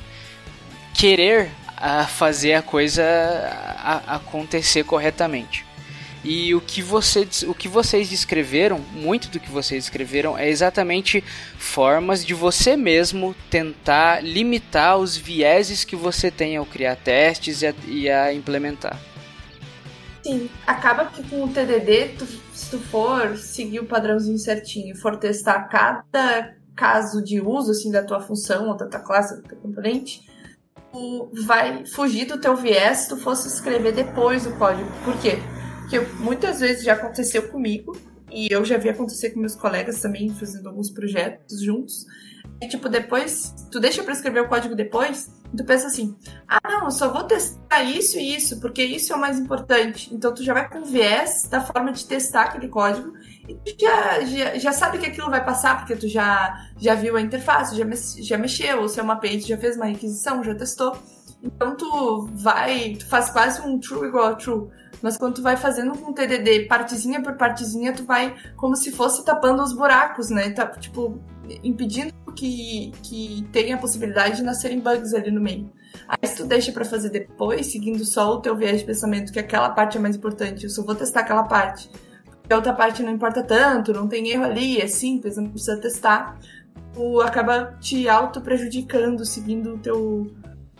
[0.95, 1.51] querer
[1.85, 5.65] a fazer a coisa a, acontecer corretamente.
[6.23, 11.21] E o que, você, o que vocês descreveram, muito do que vocês descreveram, é exatamente
[11.57, 17.67] formas de você mesmo tentar limitar os vieses que você tem ao criar testes e
[17.67, 18.97] a, e a implementar.
[20.23, 25.17] Sim, acaba que com o TDD, tu, se tu for seguir o padrãozinho certinho, for
[25.17, 29.57] testar cada caso de uso assim da tua função, ou da tua classe, do teu
[29.57, 30.21] componente,
[30.93, 34.89] tu vai fugir do teu viés se tu fosse escrever depois o código.
[35.03, 35.39] Por quê?
[35.79, 37.97] Porque muitas vezes já aconteceu comigo,
[38.31, 42.05] e eu já vi acontecer com meus colegas também, fazendo alguns projetos juntos.
[42.61, 46.15] E, tipo, depois, tu deixa para escrever o código depois, tu pensa assim:
[46.47, 50.13] ah, não, eu só vou testar isso e isso, porque isso é o mais importante.
[50.13, 53.13] Então, tu já vai com viés da forma de testar aquele código
[53.79, 57.75] já, já, já sabe que aquilo vai passar, porque tu já, já viu a interface,
[57.75, 57.85] já,
[58.21, 60.95] já mexeu, ou se é uma page, já fez uma requisição, já testou.
[61.43, 64.69] Então, tu vai, tu faz quase um true igual a true.
[65.01, 69.25] Mas quando tu vai fazendo com TDD, partezinha por partezinha, tu vai como se fosse
[69.25, 70.51] tapando os buracos, né?
[70.51, 71.21] Tá, tipo,
[71.61, 75.69] impedindo que, que tenha a possibilidade de nascerem bugs ali no meio.
[76.07, 79.39] Aí se tu deixa para fazer depois, seguindo só o teu viés de pensamento, que
[79.39, 81.89] aquela parte é mais importante, eu só vou testar aquela parte.
[82.49, 86.37] A outra parte não importa tanto, não tem erro ali, é simples, não precisa testar.
[86.93, 90.27] Tu acaba te auto prejudicando seguindo o teu,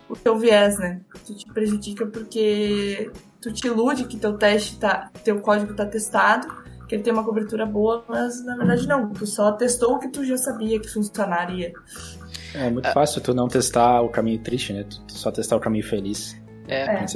[0.08, 1.00] o teu viés, né?
[1.26, 3.10] Tu te prejudica porque
[3.40, 7.24] tu te ilude que teu teste tá, teu código tá testado que ele tem uma
[7.24, 9.10] cobertura boa, mas na verdade não.
[9.12, 11.72] Tu só testou o que tu já sabia que funcionaria.
[12.54, 14.84] É muito fácil tu não testar o caminho triste, né?
[14.84, 16.40] Tu só testar o caminho feliz.
[16.68, 17.04] É.
[17.04, 17.06] é.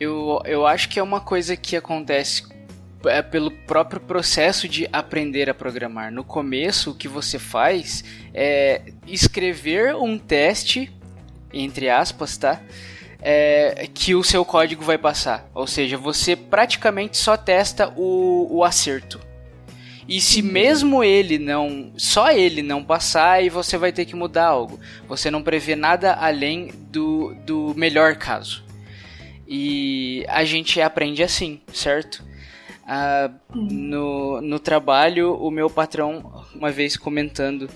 [0.00, 2.44] Eu, eu acho que é uma coisa que acontece
[3.04, 6.12] é pelo próprio processo de aprender a programar.
[6.12, 10.92] No começo, o que você faz é escrever um teste,
[11.52, 12.60] entre aspas, tá?
[13.20, 15.48] é, que o seu código vai passar.
[15.54, 19.20] Ou seja, você praticamente só testa o, o acerto.
[20.08, 24.46] E se mesmo ele não, só ele não passar, aí você vai ter que mudar
[24.46, 24.80] algo.
[25.06, 28.64] Você não prevê nada além do, do melhor caso.
[29.46, 32.24] E a gente aprende assim, certo?
[32.90, 37.68] Ah, no, no trabalho, o meu patrão, uma vez comentando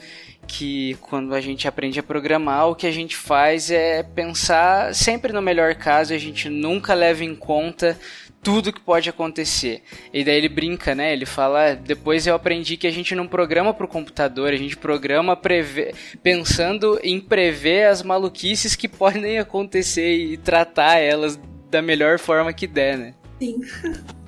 [0.47, 5.31] que quando a gente aprende a programar, o que a gente faz é pensar sempre
[5.31, 7.99] no melhor caso, a gente nunca leva em conta
[8.43, 9.83] tudo que pode acontecer.
[10.15, 11.13] E daí ele brinca, né?
[11.13, 14.79] Ele fala: depois eu aprendi que a gente não programa para o computador, a gente
[14.79, 15.39] programa
[16.23, 21.39] pensando em prever as maluquices que podem acontecer e tratar elas
[21.71, 23.15] da melhor forma que der, né?
[23.39, 23.61] Sim.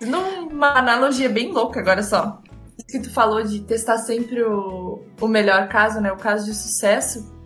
[0.00, 2.40] Numa analogia bem louca agora só
[2.88, 6.10] que tu falou de testar sempre o, o melhor caso, né?
[6.10, 7.36] O caso de sucesso.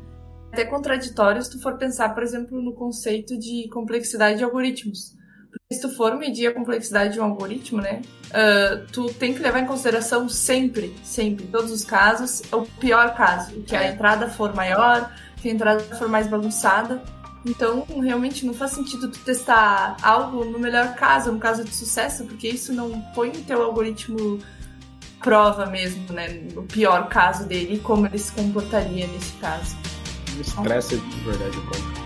[0.52, 5.16] É até contraditório se tu for pensar, por exemplo, no conceito de complexidade de algoritmos.
[5.50, 8.02] Porque se tu for medir a complexidade de um algoritmo, né?
[8.28, 13.14] Uh, tu tem que levar em consideração sempre, sempre, em todos os casos, o pior
[13.14, 13.62] caso.
[13.62, 17.02] Que a entrada for maior, que a entrada for mais bagunçada.
[17.44, 22.24] Então, realmente não faz sentido tu testar algo no melhor caso, no caso de sucesso,
[22.24, 24.38] porque isso não põe o teu algoritmo
[25.20, 26.48] prova mesmo, né?
[26.56, 29.76] O pior caso dele como ele se comportaria nesse caso.
[30.40, 32.01] Expressa de verdade o código.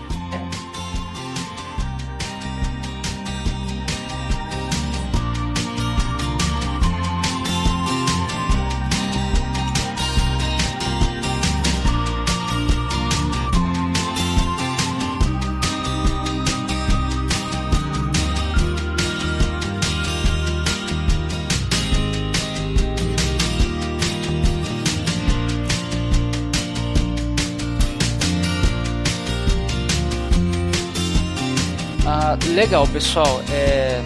[32.57, 33.39] Legal, pessoal.
[33.51, 34.01] É...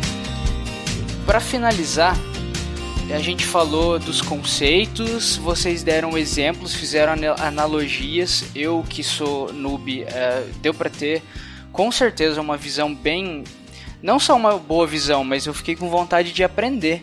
[1.25, 2.17] Para finalizar,
[3.15, 8.43] a gente falou dos conceitos, vocês deram exemplos, fizeram analogias.
[8.53, 11.23] Eu que sou noob, é, deu para ter
[11.71, 13.45] com certeza uma visão bem,
[14.03, 17.01] não só uma boa visão, mas eu fiquei com vontade de aprender.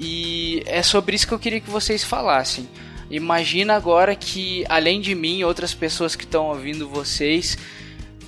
[0.00, 2.66] E é sobre isso que eu queria que vocês falassem.
[3.10, 7.58] Imagina agora que além de mim, outras pessoas que estão ouvindo vocês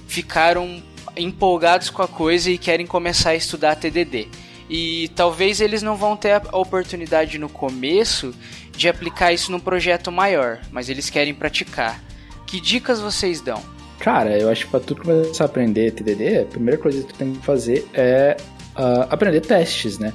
[0.07, 0.83] ficaram
[1.21, 4.29] empolgados com a coisa e querem começar a estudar TDD.
[4.69, 8.33] E talvez eles não vão ter a oportunidade no começo
[8.77, 12.01] de aplicar isso num projeto maior, mas eles querem praticar.
[12.47, 13.61] Que dicas vocês dão?
[13.99, 17.19] Cara, eu acho que para tu começar a aprender TDD, a primeira coisa que tu
[17.19, 18.37] tem que fazer é
[18.77, 20.13] uh, aprender testes, né?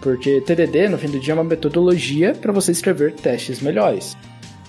[0.00, 4.16] Porque TDD, no fim do dia, é uma metodologia para você escrever testes melhores.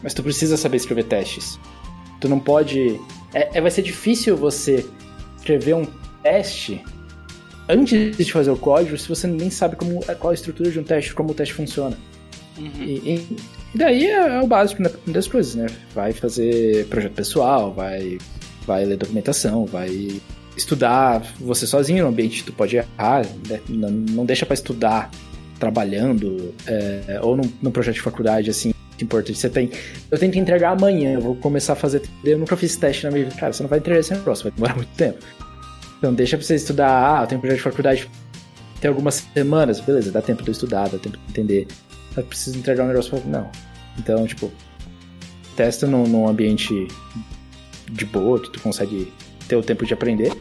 [0.03, 1.59] Mas tu precisa saber escrever testes.
[2.19, 2.99] Tu não pode.
[3.33, 4.85] É, é, vai ser difícil você
[5.43, 5.85] escrever um
[6.23, 6.81] teste
[7.67, 10.83] antes de fazer o código se você nem sabe como, qual a estrutura de um
[10.83, 11.97] teste, como o teste funciona.
[12.57, 12.83] Uhum.
[12.83, 13.27] E,
[13.73, 15.67] e, daí é, é, o básico né, das coisas, né?
[15.93, 18.17] Vai fazer projeto pessoal, vai,
[18.65, 20.21] vai ler documentação, vai
[20.55, 23.59] estudar você sozinho no ambiente, tu pode errar, né?
[23.67, 25.09] não, não deixa para estudar
[25.59, 28.72] trabalhando é, ou num, num, projeto de faculdade, assim,
[29.03, 29.37] importante.
[29.37, 29.69] Você tem,
[30.09, 33.11] eu tenho que entregar amanhã, eu vou começar a fazer, eu nunca fiz teste na
[33.11, 35.19] minha vida, cara, você não vai entregar esse negócio, vai demorar muito tempo.
[35.97, 38.09] Então deixa pra você estudar, ah, eu tenho um projeto de faculdade,
[38.81, 41.67] tem algumas semanas, beleza, dá tempo de eu estudar, dá tempo de entender,
[42.15, 43.29] mas preciso entregar um negócio pra...
[43.29, 43.49] Não.
[43.97, 44.51] Então, tipo,
[45.55, 46.87] testa num, num ambiente
[47.89, 49.11] de boa, que tu consegue
[49.47, 50.31] ter o tempo de aprender.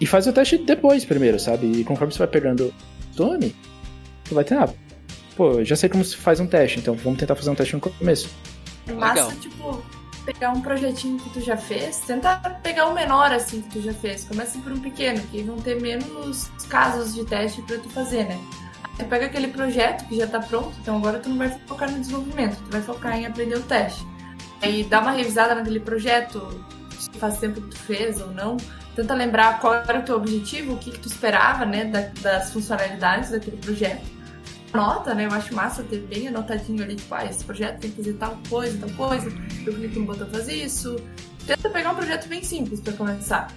[0.00, 1.66] E faz o teste depois primeiro, sabe?
[1.66, 2.72] E conforme você vai pegando
[3.12, 3.54] Stone,
[4.24, 4.68] tu vai ter, ah,
[5.40, 7.80] pô, já sei como se faz um teste, então vamos tentar fazer um teste no
[7.80, 8.28] começo.
[8.86, 9.40] É massa, Legal.
[9.40, 9.82] tipo,
[10.26, 13.80] pegar um projetinho que tu já fez, tenta pegar o um menor assim que tu
[13.80, 14.24] já fez.
[14.24, 18.38] Começa por um pequeno, que vão ter menos casos de teste para tu fazer, né?
[18.84, 21.90] Aí tu pega aquele projeto que já tá pronto, então agora tu não vai focar
[21.90, 24.06] no desenvolvimento, tu vai focar em aprender o teste.
[24.60, 26.62] Aí dá uma revisada naquele projeto,
[26.98, 28.58] se faz tempo que tu fez ou não.
[28.94, 31.86] Tenta lembrar qual era o teu objetivo, o que, que tu esperava, né,
[32.20, 34.19] das funcionalidades daquele projeto.
[34.72, 35.26] Anota, né?
[35.26, 38.38] Eu acho massa ter bem anotadinho ali, tipo, ah, esse projeto tem que fazer tal
[38.48, 39.32] coisa, tal coisa.
[39.66, 40.96] Eu clico no botão fazer isso.
[41.46, 43.52] Tenta pegar um projeto bem simples para começar.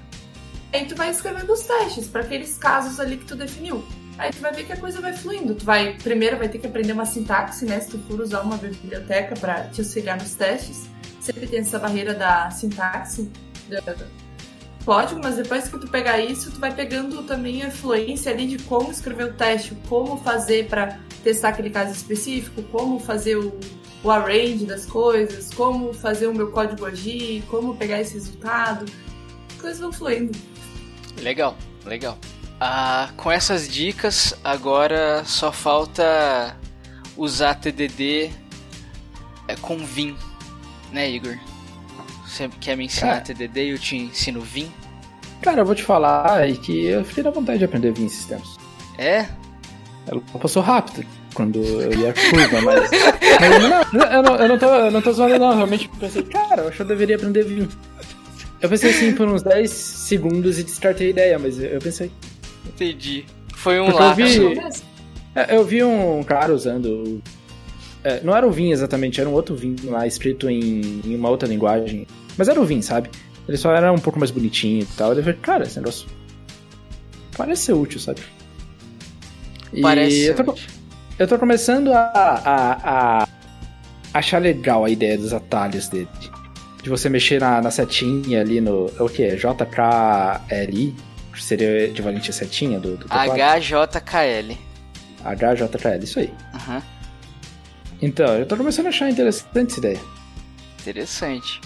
[0.74, 3.84] Aí tu vai escrevendo os testes para aqueles casos ali que tu definiu.
[4.18, 5.54] Aí tu vai ver que a coisa vai fluindo.
[5.56, 7.80] Tu vai, primeiro vai ter que aprender uma sintaxe, né?
[7.80, 10.94] Se tu for usar uma biblioteca para te auxiliar nos testes
[11.24, 13.32] sempre tem essa barreira da sintaxe,
[13.70, 14.06] do
[14.84, 18.64] código, mas depois que tu pegar isso, tu vai pegando também a fluência ali de
[18.64, 23.58] como escrever o teste, como fazer para testar aquele caso específico, como fazer o,
[24.04, 28.86] o arrange das coisas, como fazer o meu código agir, como pegar esse resultado.
[29.54, 30.38] As coisas vão fluindo.
[31.22, 32.18] Legal, legal.
[32.60, 36.58] Ah, com essas dicas, agora só falta
[37.18, 38.32] usar TDD
[39.48, 40.16] é, com Vim
[40.94, 41.38] né, Igor?
[42.34, 44.72] Você quer me ensinar Cara, TDD e eu te ensino Vim?
[45.40, 48.58] Cara, eu vou te falar que eu fiquei na vontade de aprender Vim esses tempos.
[48.98, 49.28] É?
[50.08, 51.06] Ela passou rápido
[51.36, 52.90] quando eu ia curva, mas.
[53.40, 55.56] mas não, eu, não, eu, não tô, eu não tô zoando, não.
[55.56, 57.70] Realmente pensei, cara, eu acho que eu deveria aprender Vim.
[58.60, 62.12] Eu pensei assim por uns 10 segundos e descartei a ideia, mas eu pensei.
[62.66, 63.26] Entendi.
[63.54, 64.10] Foi um lá.
[64.10, 64.60] Eu vi,
[65.36, 67.22] é, eu vi um cara usando
[68.04, 71.30] é, não era o Vim exatamente, era um outro Vim lá, escrito em, em, uma
[71.30, 72.06] outra linguagem.
[72.38, 73.10] Mas era o Vim, sabe?
[73.48, 75.14] Ele só era um pouco mais bonitinho e tal.
[75.14, 76.08] Eu falei, cara, esse negócio
[77.38, 78.22] parece ser útil, sabe?
[79.72, 80.56] E parece eu tô,
[81.20, 83.28] eu tô começando a, a, a,
[84.14, 86.08] achar legal a ideia dos atalhos dele.
[86.82, 88.92] De você mexer na, na setinha ali no.
[89.00, 89.36] É o que?
[89.36, 90.96] JKLI?
[91.40, 94.58] Seria equivalente a setinha do, do HJKL.
[95.24, 96.32] HJKL, isso aí.
[96.54, 96.82] Uhum.
[98.02, 100.00] Então, eu tô começando a achar interessante essa ideia.
[100.82, 101.62] Interessante.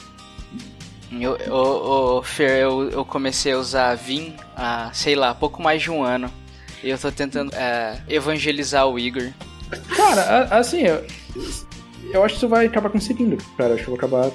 [1.12, 5.90] Eu, eu, Fer, eu, eu comecei a usar Vim há, sei lá, pouco mais de
[5.90, 6.32] um ano.
[6.84, 9.32] E eu tô tentando é, evangelizar o Igor.
[9.96, 11.06] Cara, assim, eu,
[12.14, 13.72] eu acho que tu vai acabar conseguindo, cara.
[13.72, 14.32] Eu acho que eu vou acabar.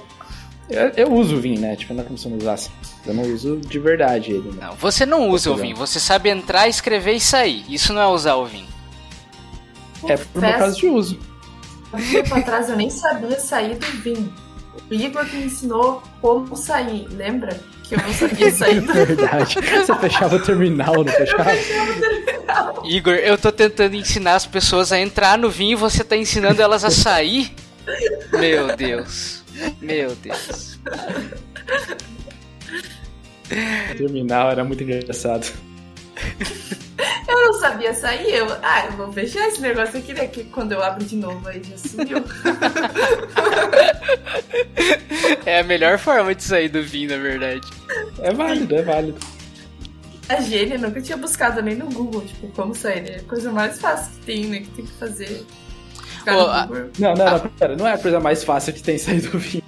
[0.68, 1.76] Eu, eu uso o Vim, né?
[1.76, 2.70] Tipo, não é como se eu não usasse.
[3.06, 4.50] Eu não uso de verdade ele.
[4.50, 4.66] Né?
[4.66, 7.64] Não, você não usa o Vim, você sabe entrar, escrever e sair.
[7.68, 8.66] Isso não é usar o Vim.
[10.08, 11.18] É por meu caso de uso.
[11.92, 14.32] Um tempo atrás eu nem sabia sair do vinho.
[14.90, 17.60] O Igor que me ensinou como sair, lembra?
[17.84, 19.54] Que eu não sabia sair do Verdade.
[19.54, 21.54] Você fechava o terminal, não fechava?
[21.54, 22.82] Eu fechava o terminal.
[22.84, 26.60] Igor, eu tô tentando ensinar as pessoas a entrar no vinho e você tá ensinando
[26.62, 27.54] elas a sair?
[28.32, 29.42] Meu Deus.
[29.80, 30.78] Meu Deus.
[33.90, 35.46] O terminal era muito engraçado.
[37.42, 38.46] Eu não sabia sair, eu.
[38.62, 40.28] Ah, eu vou fechar esse negócio aqui, né?
[40.28, 42.18] Que quando eu abro de novo aí já sumiu.
[45.44, 47.68] é a melhor forma de sair do vinho, na verdade.
[48.20, 49.18] É válido, é válido.
[50.28, 53.14] A gênia nunca tinha buscado nem no Google, tipo, como sair, né?
[53.14, 54.60] É a coisa mais fácil que tem, né?
[54.60, 55.44] Que tem que fazer.
[56.24, 56.68] Oh, a...
[56.96, 59.64] Não, não, não, pera, não é a coisa mais fácil que tem sair do vinho.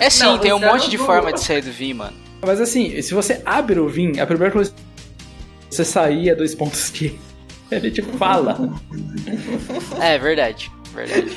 [0.00, 1.14] É sim, não, tem um monte de Google.
[1.14, 2.16] forma de sair do vinho, mano.
[2.44, 4.74] Mas assim, se você abre o vinho, a primeira coisa
[5.68, 7.18] você saía dois pontos que
[7.70, 8.58] ele te fala.
[10.00, 11.36] É verdade, verdade.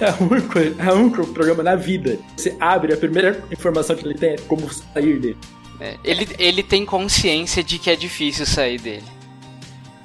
[0.00, 2.18] É o único, é o único programa na vida.
[2.36, 5.36] Você abre, a primeira informação que ele tem é como sair dele.
[5.80, 9.04] É, ele, ele tem consciência de que é difícil sair dele.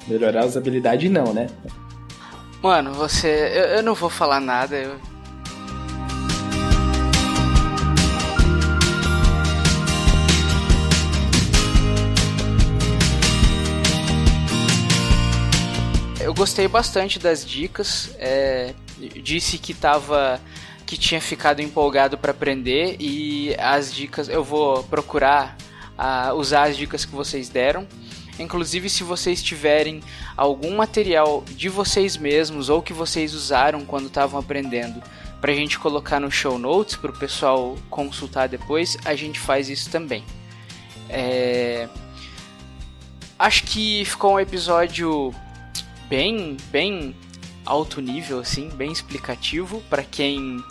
[0.06, 1.46] Melhorar a usabilidade não, né?
[2.62, 3.28] Mano, você.
[3.28, 4.98] Eu, eu não vou falar nada, eu
[16.28, 18.14] eu gostei bastante das dicas.
[18.18, 18.74] É,
[19.22, 20.38] disse que tava
[20.84, 25.56] que tinha ficado empolgado para aprender e as dicas eu vou procurar
[25.96, 27.88] a usar as dicas que vocês deram.
[28.38, 30.02] Inclusive, se vocês tiverem
[30.36, 35.02] algum material de vocês mesmos ou que vocês usaram quando estavam aprendendo,
[35.40, 39.70] para a gente colocar no show notes para o pessoal consultar depois, a gente faz
[39.70, 40.22] isso também.
[41.08, 41.88] É...
[43.38, 45.34] Acho que ficou um episódio
[46.08, 47.14] bem, bem
[47.64, 50.62] alto nível, assim, bem explicativo para quem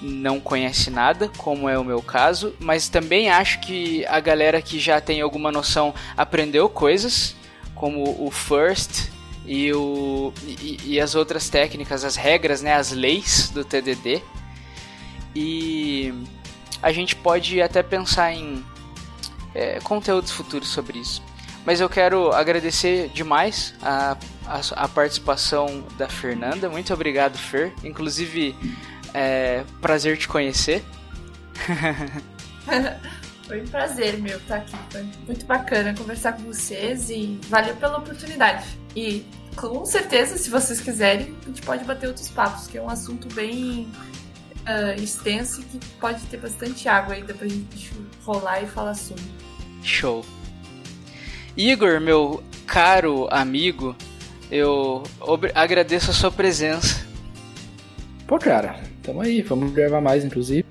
[0.00, 4.78] não conhece nada, como é o meu caso, mas também acho que a galera que
[4.78, 7.34] já tem alguma noção aprendeu coisas,
[7.74, 9.10] como o first
[9.46, 14.22] e, o, e, e as outras técnicas, as regras, né, as leis do TDD.
[15.34, 16.12] E
[16.82, 18.64] a gente pode até pensar em
[19.54, 21.22] é, conteúdos futuros sobre isso.
[21.64, 24.16] Mas eu quero agradecer demais a,
[24.46, 26.68] a, a participação da Fernanda.
[26.68, 27.72] Muito obrigado, Fer.
[27.84, 28.54] Inclusive,
[29.12, 30.84] é prazer te conhecer.
[33.46, 34.76] Foi um prazer meu estar aqui.
[34.90, 38.66] Foi muito bacana conversar com vocês e valeu pela oportunidade.
[38.94, 39.24] E
[39.54, 43.32] com certeza, se vocês quiserem, a gente pode bater outros papos, que é um assunto
[43.34, 43.88] bem
[44.66, 47.90] uh, extenso e que pode ter bastante água ainda pra gente
[48.24, 49.22] rolar e falar sobre.
[49.82, 50.24] Show.
[51.56, 53.96] Igor, meu caro amigo,
[54.50, 55.02] eu
[55.54, 57.06] agradeço a sua presença.
[58.26, 60.64] Pô, cara, tamo aí, vamos gravar mais, inclusive.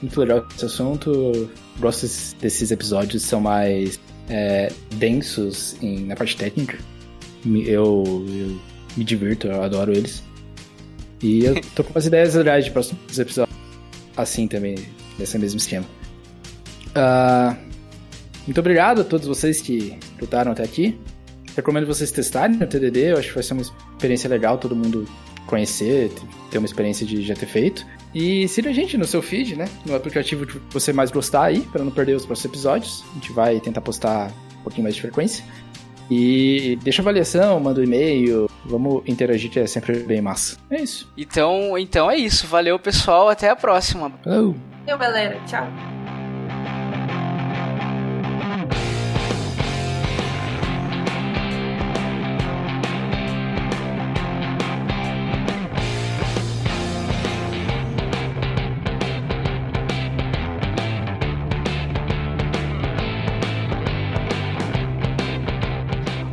[0.00, 1.50] Muito legal esse assunto.
[1.78, 2.06] Gosto
[2.40, 3.98] desses episódios, são mais
[4.28, 6.78] é, densos em, na parte técnica.
[7.44, 8.60] Eu, eu
[8.96, 10.22] me divirto, eu adoro eles.
[11.22, 13.56] E eu tô com umas ideias legais de próximos episódios
[14.16, 14.76] assim também,
[15.18, 15.86] nesse mesmo esquema.
[16.90, 17.56] Uh,
[18.46, 20.98] muito obrigado a todos vocês que lutaram até aqui.
[21.56, 25.06] Recomendo vocês testarem o TDD, eu acho que vai ser uma experiência legal todo mundo
[25.46, 26.12] conhecer,
[26.50, 27.84] ter uma experiência de já ter feito.
[28.14, 29.68] E siga a gente no seu feed, né?
[29.84, 33.04] No aplicativo que você mais gostar aí, para não perder os próximos episódios.
[33.10, 34.30] A gente vai tentar postar
[34.60, 35.44] um pouquinho mais de frequência.
[36.10, 40.56] E deixa avaliação, manda um e-mail, vamos interagir que é sempre bem massa.
[40.68, 41.08] É isso.
[41.16, 42.46] Então, então é isso.
[42.48, 43.28] Valeu, pessoal.
[43.28, 44.12] Até a próxima.
[44.24, 44.56] Valeu,
[44.98, 45.40] galera.
[45.46, 45.99] Tchau.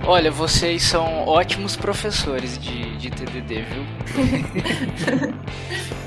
[0.10, 3.84] Olha, vocês são ótimos professores de, de TDD, viu?